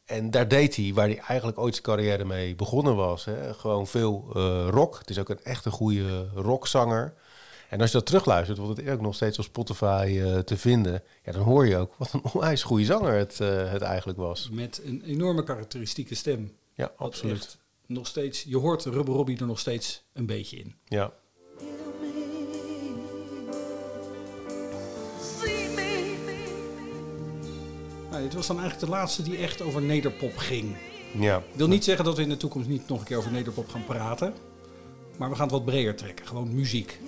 En 0.04 0.30
daar 0.30 0.48
deed 0.48 0.76
hij, 0.76 0.92
waar 0.94 1.06
hij 1.06 1.18
eigenlijk 1.18 1.58
ooit 1.58 1.72
zijn 1.72 1.84
carrière 1.86 2.24
mee 2.24 2.54
begonnen 2.54 2.96
was. 2.96 3.24
Hè. 3.24 3.54
Gewoon 3.54 3.86
veel 3.86 4.30
rock. 4.70 4.98
Het 4.98 5.10
is 5.10 5.18
ook 5.18 5.28
een 5.28 5.42
echt 5.42 5.64
een 5.64 5.72
goede 5.72 6.28
rockzanger. 6.34 7.14
En 7.68 7.80
als 7.80 7.90
je 7.90 7.96
dat 7.96 8.06
terugluistert, 8.06 8.58
want 8.58 8.76
het 8.76 8.86
is 8.86 8.92
ook 8.92 9.00
nog 9.00 9.14
steeds 9.14 9.38
op 9.38 9.44
Spotify 9.44 10.22
te 10.44 10.56
vinden. 10.56 11.02
Ja, 11.24 11.32
dan 11.32 11.42
hoor 11.42 11.66
je 11.66 11.76
ook 11.76 11.94
wat 11.96 12.12
een 12.12 12.24
onwijs 12.32 12.62
goede 12.62 12.84
zanger 12.84 13.12
het, 13.12 13.38
het 13.38 13.82
eigenlijk 13.82 14.18
was. 14.18 14.48
Met 14.52 14.80
een 14.84 15.02
enorme 15.02 15.44
karakteristieke 15.44 16.14
stem. 16.14 16.52
Ja, 16.74 16.92
absoluut. 16.96 17.58
Nog 17.86 18.06
steeds, 18.06 18.42
je 18.42 18.56
hoort 18.56 18.84
Rubber 18.84 19.14
Robbie 19.14 19.38
er 19.38 19.46
nog 19.46 19.58
steeds 19.58 20.02
een 20.12 20.26
beetje 20.26 20.56
in. 20.56 20.74
Ja. 20.84 21.12
Dit 28.22 28.34
was 28.34 28.46
dan 28.46 28.58
eigenlijk 28.60 28.90
de 28.90 28.96
laatste 28.98 29.22
die 29.22 29.36
echt 29.36 29.62
over 29.62 29.82
nederpop 29.82 30.36
ging. 30.36 30.76
Ja. 31.18 31.36
Ik 31.36 31.42
wil 31.52 31.68
niet 31.68 31.84
zeggen 31.84 32.04
dat 32.04 32.16
we 32.16 32.22
in 32.22 32.28
de 32.28 32.36
toekomst 32.36 32.68
niet 32.68 32.88
nog 32.88 32.98
een 32.98 33.04
keer 33.04 33.16
over 33.16 33.30
nederpop 33.30 33.68
gaan 33.68 33.84
praten. 33.84 34.34
Maar 35.16 35.28
we 35.28 35.34
gaan 35.34 35.44
het 35.44 35.52
wat 35.52 35.64
breder 35.64 35.94
trekken. 35.94 36.26
Gewoon 36.26 36.54
muziek. 36.54 37.00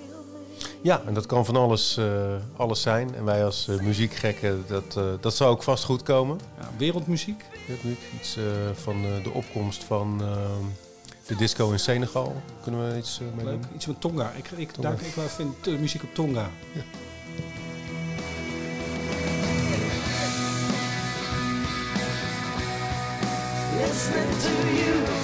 Ja, 0.83 1.03
en 1.07 1.15
dat 1.15 1.27
kan 1.27 1.45
van 1.45 1.57
alles, 1.57 1.97
eh, 1.97 2.35
alles 2.57 2.83
zijn. 2.83 3.15
En 3.15 3.25
wij 3.25 3.45
als 3.45 3.69
eh, 3.69 3.81
muziekgekken, 3.81 4.65
dat, 4.67 4.97
eh, 4.97 5.05
dat 5.21 5.35
zou 5.35 5.51
ook 5.51 5.63
vast 5.63 5.85
goed 5.85 6.03
komen. 6.03 6.41
Ja, 6.61 6.71
wereldmuziek. 6.77 7.45
Wereldmuziek. 7.67 8.01
Iets 8.21 8.39
van 8.73 9.03
de 9.23 9.31
opkomst 9.31 9.85
van 9.85 10.19
ehm, 10.23 10.65
de 11.27 11.37
disco 11.37 11.71
in 11.71 11.79
Senegal. 11.79 12.43
Kunnen 12.63 12.93
we 12.93 12.99
iets 12.99 13.21
mee 13.37 13.45
Leuk. 13.45 13.63
doen? 13.63 13.71
Iets 13.75 13.87
met 13.87 14.01
Tonga. 14.01 14.33
Ik, 14.37 14.51
ik, 14.51 14.71
Tonga. 14.71 14.89
Daar, 14.89 15.01
ik 15.01 15.31
vind 15.31 15.81
muziek 15.81 16.03
op 16.03 16.15
Tonga. 16.15 16.51
Listening 23.79 24.41
to 24.41 24.75
you 24.75 25.18